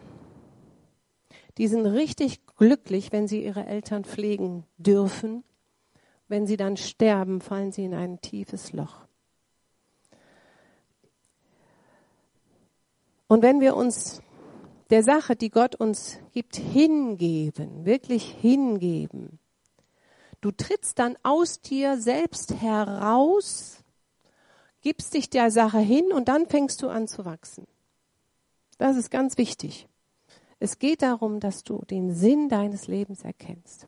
die 1.59 1.66
sind 1.66 1.87
richtig 1.87 2.46
glücklich, 2.46 3.11
wenn 3.11 3.27
sie 3.27 3.44
ihre 3.44 3.66
Eltern 3.66 4.05
pflegen 4.05 4.64
dürfen. 4.79 5.42
Wenn 6.29 6.46
sie 6.46 6.57
dann 6.57 6.77
sterben, 6.77 7.40
fallen 7.40 7.73
sie 7.73 7.85
in 7.85 7.94
ein 7.94 8.20
tiefes 8.20 8.73
Loch. 8.73 9.10
Und 13.31 13.43
wenn 13.43 13.61
wir 13.61 13.77
uns 13.77 14.23
der 14.90 15.05
Sache, 15.05 15.37
die 15.37 15.51
Gott 15.51 15.77
uns 15.77 16.19
gibt, 16.33 16.57
hingeben, 16.57 17.85
wirklich 17.85 18.25
hingeben, 18.25 19.38
du 20.40 20.51
trittst 20.51 20.99
dann 20.99 21.16
aus 21.23 21.61
dir 21.61 21.97
selbst 21.97 22.53
heraus, 22.61 23.85
gibst 24.81 25.14
dich 25.14 25.31
der 25.31 25.53
Sache 25.53 25.79
hin 25.79 26.12
und 26.12 26.27
dann 26.27 26.49
fängst 26.49 26.83
du 26.83 26.88
an 26.88 27.07
zu 27.07 27.25
wachsen. 27.25 27.69
Das 28.79 28.97
ist 28.97 29.12
ganz 29.12 29.38
wichtig. 29.38 29.87
Es 30.59 30.81
geht 30.81 31.03
darum, 31.03 31.38
dass 31.38 31.62
du 31.62 31.85
den 31.85 32.12
Sinn 32.12 32.49
deines 32.49 32.88
Lebens 32.88 33.23
erkennst. 33.23 33.87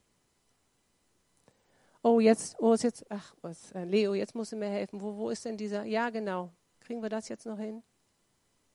Oh, 2.05 2.21
jetzt, 2.21 2.55
oh, 2.61 2.75
ist 2.75 2.85
jetzt, 2.85 3.05
ach, 3.11 3.35
was, 3.43 3.73
äh, 3.73 3.83
Leo, 3.83 4.15
jetzt 4.15 4.37
musst 4.37 4.53
du 4.53 4.57
mir 4.57 4.69
helfen. 4.69 5.01
Wo, 5.01 5.17
wo 5.17 5.31
ist 5.31 5.45
denn 5.45 5.57
dieser? 5.57 5.83
Ja, 5.83 6.11
genau. 6.11 6.53
Kriegen 6.79 7.03
wir 7.03 7.11
das 7.11 7.29
jetzt 7.29 7.45
noch 7.45 7.59
hin? 7.59 7.83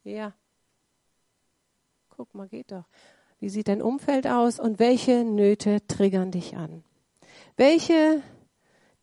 Ja. 0.03 0.33
Guck 2.17 2.33
mal, 2.33 2.47
geht 2.47 2.71
doch. 2.71 2.85
Wie 3.39 3.49
sieht 3.49 3.67
dein 3.67 3.79
Umfeld 3.79 4.25
aus 4.25 4.59
und 4.59 4.79
welche 4.79 5.23
Nöte 5.23 5.85
triggern 5.85 6.31
dich 6.31 6.57
an? 6.57 6.83
Welche 7.57 8.23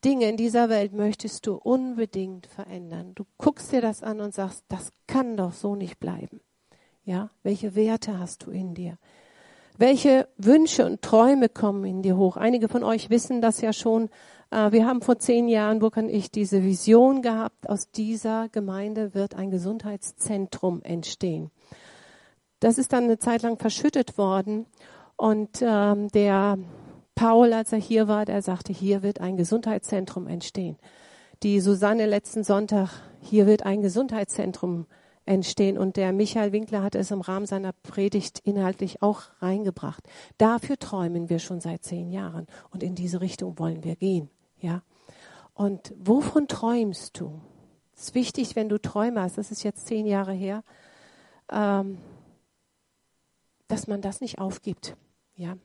Dinge 0.05 0.29
in 0.29 0.37
dieser 0.37 0.69
Welt 0.69 0.93
möchtest 0.93 1.47
du 1.47 1.55
unbedingt 1.55 2.49
verändern? 2.49 3.13
Du 3.15 3.25
guckst 3.39 3.71
dir 3.71 3.81
das 3.81 4.03
an 4.03 4.21
und 4.21 4.35
sagst, 4.35 4.65
das 4.69 4.91
kann 5.07 5.37
doch 5.37 5.53
so 5.53 5.77
nicht 5.77 6.01
bleiben. 6.01 6.41
Ja, 7.05 7.31
welche 7.45 7.77
Werte 7.77 8.19
hast 8.19 8.47
du 8.47 8.51
in 8.51 8.75
dir? 8.75 8.99
Welche 9.79 10.27
Wünsche 10.37 10.85
und 10.85 11.01
Träume 11.01 11.49
kommen 11.49 11.85
in 11.85 12.03
dir 12.03 12.17
hoch? 12.17 12.37
Einige 12.37 12.69
von 12.69 12.83
euch 12.83 13.11
wissen 13.11 13.41
das 13.41 13.61
ja 13.61 13.73
schon. 13.73 14.11
Äh, 14.51 14.73
wir 14.73 14.87
haben 14.87 15.03
vor 15.03 15.21
zehn 15.21 15.47
Jahren, 15.47 15.79
Burk 15.79 15.99
und 15.99 16.09
ich, 16.09 16.33
diese 16.33 16.65
Vision 16.65 17.23
gehabt, 17.23 17.69
aus 17.69 17.93
dieser 17.93 18.49
Gemeinde 18.49 19.15
wird 19.15 19.37
ein 19.37 19.53
Gesundheitszentrum 19.53 20.83
entstehen. 20.83 21.53
Das 22.61 22.79
ist 22.79 22.93
dann 22.93 23.05
eine 23.05 23.19
Zeit 23.19 23.43
lang 23.43 23.59
verschüttet 23.59 24.17
worden 24.19 24.67
und 25.17 25.61
ähm, 25.63 26.09
der 26.09 26.59
Paul, 27.15 27.53
als 27.53 27.73
er 27.73 27.79
hier 27.79 28.09
war, 28.09 28.25
der 28.25 28.43
sagte, 28.43 28.73
hier 28.73 29.03
wird 29.03 29.21
ein 29.21 29.37
Gesundheitszentrum 29.37 30.27
entstehen. 30.27 30.77
Die 31.43 31.61
Susanne 31.61 32.07
letzten 32.07 32.43
Sonntag, 32.43 32.91
hier 33.21 33.47
wird 33.47 33.65
ein 33.65 33.83
Gesundheitszentrum 33.83 34.87
entstehen. 35.27 35.79
Und 35.79 35.97
der 35.97 36.13
Michael 36.13 36.53
Winkler 36.53 36.83
hat 36.83 36.95
es 36.95 37.11
im 37.11 37.21
Rahmen 37.21 37.47
seiner 37.47 37.73
Predigt 37.73 38.41
inhaltlich 38.41 39.03
auch 39.03 39.23
reingebracht. 39.41 40.05
Dafür 40.39 40.79
träumen 40.79 41.31
wir 41.31 41.39
schon 41.39 41.61
seit 41.61 41.83
zehn 41.83 42.11
Jahren 42.11 42.47
und 42.71 42.83
in 42.83 42.95
diese 42.95 43.21
Richtung 43.21 43.59
wollen 43.59 43.85
wir 43.85 43.97
gehen. 43.97 44.29
Ja. 44.61 44.83
Und 45.55 45.95
wovon 45.99 46.49
träumst 46.49 47.21
du? 47.21 47.41
Es 47.95 48.09
ist 48.09 48.15
wichtig, 48.15 48.57
wenn 48.57 48.69
du 48.69 48.81
Träume 48.81 49.23
hast, 49.23 49.39
das 49.39 49.53
ist 49.53 49.63
jetzt 49.63 49.87
zehn 49.87 50.05
Jahre 50.07 50.33
her, 50.33 50.65
ähm, 51.51 51.99
dass 53.69 53.87
man 53.87 54.01
das 54.01 54.21
nicht 54.21 54.39
aufgibt. 54.39 54.97
Ja. 55.37 55.57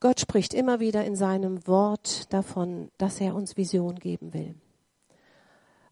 Gott 0.00 0.20
spricht 0.20 0.54
immer 0.54 0.80
wieder 0.80 1.04
in 1.04 1.14
seinem 1.14 1.66
Wort 1.66 2.32
davon, 2.32 2.90
dass 2.96 3.20
er 3.20 3.34
uns 3.34 3.56
Vision 3.56 3.96
geben 3.96 4.32
will. 4.32 4.54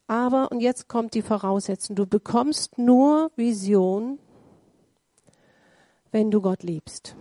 Aber, 0.07 0.51
und 0.51 0.61
jetzt 0.61 0.88
kommt 0.88 1.12
die 1.12 1.20
Voraussetzung, 1.20 1.94
du 1.94 2.07
bekommst 2.07 2.79
nur 2.79 3.31
Vision, 3.37 4.18
wenn 6.11 6.31
du 6.31 6.40
Gott 6.40 6.62
liebst. 6.62 7.14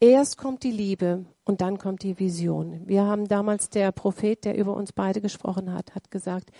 Erst 0.00 0.36
kommt 0.36 0.64
die 0.64 0.72
Liebe 0.72 1.24
und 1.44 1.60
dann 1.60 1.78
kommt 1.78 2.02
die 2.02 2.18
Vision. 2.18 2.82
Wir 2.86 3.04
haben 3.04 3.28
damals 3.28 3.70
der 3.70 3.92
Prophet, 3.92 4.44
der 4.44 4.58
über 4.58 4.74
uns 4.74 4.92
beide 4.92 5.20
gesprochen 5.20 5.72
hat, 5.72 5.94
hat 5.94 6.10
gesagt, 6.10 6.50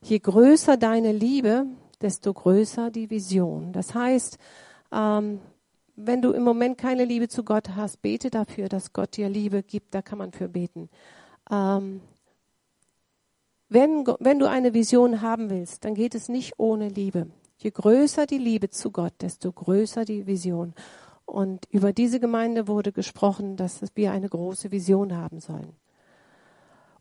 je 0.00 0.20
größer 0.20 0.76
deine 0.76 1.10
Liebe, 1.10 1.66
desto 2.00 2.32
größer 2.32 2.92
die 2.92 3.10
Vision. 3.10 3.72
Das 3.72 3.94
heißt, 3.94 4.38
ähm, 4.92 5.40
wenn 5.96 6.22
du 6.22 6.32
im 6.32 6.44
Moment 6.44 6.78
keine 6.78 7.04
Liebe 7.04 7.28
zu 7.28 7.44
Gott 7.44 7.70
hast, 7.74 8.02
bete 8.02 8.30
dafür, 8.30 8.68
dass 8.68 8.92
Gott 8.92 9.16
dir 9.16 9.28
Liebe 9.28 9.62
gibt. 9.62 9.94
Da 9.94 10.02
kann 10.02 10.18
man 10.18 10.32
für 10.32 10.48
beten. 10.48 10.88
Ähm, 11.50 12.00
wenn, 13.68 14.06
wenn 14.20 14.38
du 14.38 14.48
eine 14.48 14.74
Vision 14.74 15.20
haben 15.20 15.50
willst, 15.50 15.84
dann 15.84 15.94
geht 15.94 16.14
es 16.14 16.28
nicht 16.28 16.54
ohne 16.58 16.88
Liebe. 16.88 17.26
Je 17.58 17.70
größer 17.70 18.26
die 18.26 18.38
Liebe 18.38 18.70
zu 18.70 18.92
Gott, 18.92 19.12
desto 19.20 19.50
größer 19.52 20.04
die 20.04 20.26
Vision. 20.26 20.74
Und 21.26 21.66
über 21.70 21.92
diese 21.92 22.20
Gemeinde 22.20 22.68
wurde 22.68 22.92
gesprochen, 22.92 23.56
dass 23.56 23.82
wir 23.94 24.12
eine 24.12 24.28
große 24.28 24.70
Vision 24.70 25.16
haben 25.16 25.40
sollen. 25.40 25.74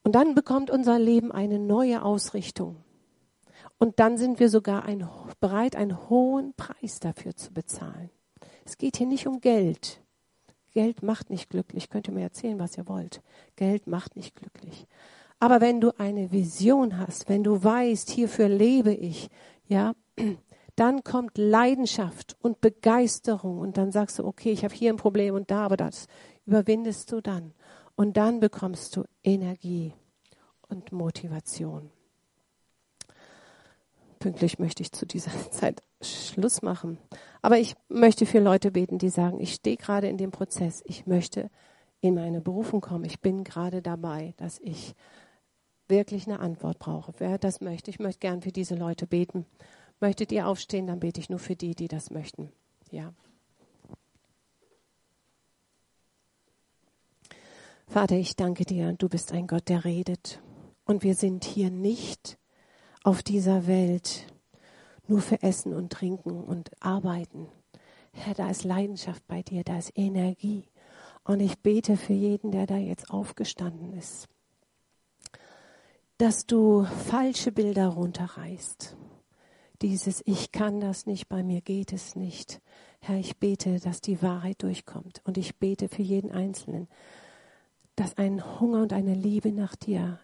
Und 0.04 0.16
dann 0.16 0.36
bekommt 0.36 0.72
unser 0.72 1.00
Leben 1.00 1.32
eine 1.32 1.60
neue 1.60 2.02
Ausrichtung. 2.02 2.78
Und 3.80 4.00
dann 4.00 4.18
sind 4.18 4.40
wir 4.40 4.50
sogar 4.50 4.86
ein, 4.86 5.08
bereit, 5.40 5.76
einen 5.76 6.10
hohen 6.10 6.54
Preis 6.56 7.00
dafür 7.00 7.36
zu 7.36 7.54
bezahlen. 7.54 8.10
Es 8.66 8.78
geht 8.78 8.98
hier 8.98 9.08
nicht 9.08 9.28
um 9.28 9.40
Geld. 9.40 10.02
Geld 10.72 11.04
macht 11.04 11.30
nicht 11.30 11.50
glücklich. 11.50 11.90
Könnt 11.90 12.08
ihr 12.08 12.14
mir 12.14 12.24
erzählen, 12.24 12.60
was 12.60 12.78
ihr 12.78 12.88
wollt. 12.88 13.22
Geld 13.56 13.88
macht 13.88 14.16
nicht 14.16 14.36
glücklich. 14.36 14.88
Aber 15.40 15.62
wenn 15.62 15.80
du 15.80 15.92
eine 16.00 16.32
Vision 16.32 16.98
hast, 16.98 17.30
wenn 17.30 17.44
du 17.44 17.64
weißt, 17.64 18.10
hierfür 18.10 18.50
lebe 18.50 18.94
ich, 18.94 19.30
ja, 19.68 19.94
dann 20.76 21.04
kommt 21.04 21.38
Leidenschaft 21.38 22.36
und 22.42 22.62
Begeisterung 22.62 23.60
und 23.60 23.78
dann 23.78 23.92
sagst 23.92 24.20
du, 24.20 24.26
okay, 24.26 24.52
ich 24.52 24.64
habe 24.64 24.74
hier 24.74 24.92
ein 24.92 24.98
Problem 24.98 25.36
und 25.36 25.50
da, 25.52 25.66
aber 25.66 25.78
das 25.78 26.08
überwindest 26.46 27.12
du 27.12 27.22
dann. 27.22 27.54
Und 27.96 28.18
dann 28.18 28.40
bekommst 28.40 28.96
du 28.96 29.04
Energie 29.24 29.94
und 30.68 30.92
Motivation. 30.92 31.90
Pünktlich 34.20 34.60
möchte 34.60 34.84
ich 34.84 34.92
zu 34.92 35.06
dieser 35.06 35.32
Zeit 35.52 35.82
Schluss 36.02 36.62
machen. 36.62 36.98
Aber 37.42 37.58
ich 37.58 37.76
möchte 37.90 38.26
für 38.26 38.40
Leute 38.40 38.72
beten, 38.72 38.98
die 38.98 39.10
sagen, 39.10 39.40
ich 39.40 39.54
stehe 39.54 39.78
gerade 39.78 40.08
in 40.08 40.18
dem 40.18 40.32
Prozess, 40.32 40.84
ich 40.86 41.08
möchte 41.08 41.50
in 42.02 42.16
meine 42.16 42.42
Berufung 42.42 42.82
kommen. 42.82 43.06
Ich 43.06 43.22
bin 43.22 43.44
gerade 43.44 43.82
dabei, 43.82 44.34
dass 44.38 44.60
ich 44.60 44.96
wirklich 45.88 46.28
eine 46.28 46.40
Antwort 46.40 46.80
brauche. 46.80 47.14
Wer 47.18 47.38
das 47.38 47.62
möchte, 47.62 47.90
ich 47.90 48.00
möchte 48.00 48.20
gern 48.20 48.42
für 48.42 48.52
diese 48.52 48.76
Leute 48.76 49.08
beten. 49.08 49.46
Möchtet 50.00 50.32
ihr 50.32 50.48
aufstehen, 50.48 50.88
dann 50.88 51.00
bete 51.00 51.20
ich 51.20 51.30
nur 51.30 51.40
für 51.40 51.56
die, 51.56 51.74
die 51.74 51.88
das 51.88 52.12
möchten. 52.12 52.52
Ja. 52.92 53.14
Vater, 57.88 58.16
ich 58.16 58.36
danke 58.36 58.66
dir, 58.66 58.94
du 58.94 59.08
bist 59.10 59.32
ein 59.32 59.48
Gott, 59.48 59.70
der 59.70 59.86
redet. 59.86 60.42
Und 60.86 61.04
wir 61.04 61.16
sind 61.16 61.46
hier 61.46 61.72
nicht 61.72 62.38
auf 63.04 63.24
dieser 63.24 63.68
Welt 63.68 64.28
nur 65.08 65.22
für 65.22 65.42
Essen 65.42 65.74
und 65.74 65.92
Trinken 65.92 66.44
und 66.44 66.72
Arbeiten. 66.82 67.48
Herr, 68.12 68.34
da 68.34 68.50
ist 68.50 68.64
Leidenschaft 68.64 69.26
bei 69.28 69.42
dir, 69.42 69.64
da 69.64 69.78
ist 69.78 69.92
Energie. 69.96 70.68
Und 71.24 71.40
ich 71.40 71.60
bete 71.60 71.98
für 71.98 72.14
jeden, 72.14 72.52
der 72.52 72.66
da 72.66 72.78
jetzt 72.78 73.10
aufgestanden 73.10 73.94
ist, 73.94 74.28
dass 76.18 76.46
du 76.46 76.86
falsche 76.86 77.52
Bilder 77.52 77.88
runterreißt. 77.88 78.96
Dieses 79.82 80.24
Ich 80.26 80.52
kann 80.52 80.80
das 80.80 81.06
nicht, 81.06 81.30
bei 81.30 81.44
mir 81.44 81.62
geht 81.62 81.94
es 81.94 82.16
nicht. 82.16 82.62
Herr, 83.00 83.18
ich 83.18 83.38
bete, 83.38 83.80
dass 83.80 84.02
die 84.02 84.22
Wahrheit 84.24 84.64
durchkommt. 84.64 85.22
Und 85.24 85.38
ich 85.38 85.58
bete 85.58 85.88
für 85.88 86.02
jeden 86.02 86.32
Einzelnen, 86.32 86.88
dass 87.96 88.18
ein 88.18 88.60
Hunger 88.60 88.82
und 88.82 88.94
eine 88.94 89.14
Liebe 89.14 89.52
nach 89.52 89.76
dir 89.76 90.20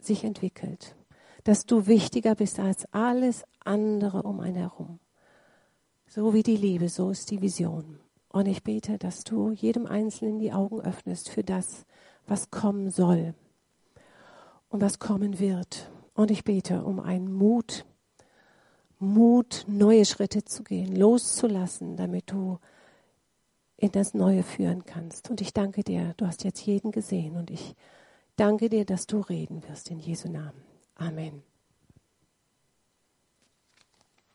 sich 0.00 0.24
entwickelt. 0.24 0.95
Dass 1.46 1.64
du 1.64 1.86
wichtiger 1.86 2.34
bist 2.34 2.58
als 2.58 2.92
alles 2.92 3.44
andere 3.60 4.24
um 4.24 4.40
einen 4.40 4.56
herum. 4.56 4.98
So 6.08 6.34
wie 6.34 6.42
die 6.42 6.56
Liebe, 6.56 6.88
so 6.88 7.10
ist 7.10 7.30
die 7.30 7.40
Vision. 7.40 8.00
Und 8.30 8.46
ich 8.46 8.64
bete, 8.64 8.98
dass 8.98 9.22
du 9.22 9.52
jedem 9.52 9.86
Einzelnen 9.86 10.40
die 10.40 10.52
Augen 10.52 10.80
öffnest 10.80 11.28
für 11.28 11.44
das, 11.44 11.86
was 12.26 12.50
kommen 12.50 12.90
soll 12.90 13.32
und 14.70 14.80
was 14.80 14.98
kommen 14.98 15.38
wird. 15.38 15.88
Und 16.14 16.32
ich 16.32 16.42
bete 16.42 16.82
um 16.82 16.98
einen 16.98 17.32
Mut, 17.32 17.84
Mut, 18.98 19.66
neue 19.68 20.04
Schritte 20.04 20.44
zu 20.44 20.64
gehen, 20.64 20.96
loszulassen, 20.96 21.96
damit 21.96 22.32
du 22.32 22.58
in 23.76 23.92
das 23.92 24.14
Neue 24.14 24.42
führen 24.42 24.84
kannst. 24.84 25.30
Und 25.30 25.40
ich 25.40 25.52
danke 25.52 25.84
dir, 25.84 26.12
du 26.16 26.26
hast 26.26 26.42
jetzt 26.42 26.66
jeden 26.66 26.90
gesehen 26.90 27.36
und 27.36 27.52
ich 27.52 27.76
danke 28.34 28.68
dir, 28.68 28.84
dass 28.84 29.06
du 29.06 29.20
reden 29.20 29.62
wirst 29.68 29.92
in 29.92 30.00
Jesu 30.00 30.28
Namen. 30.28 30.65
Amen. 31.00 31.42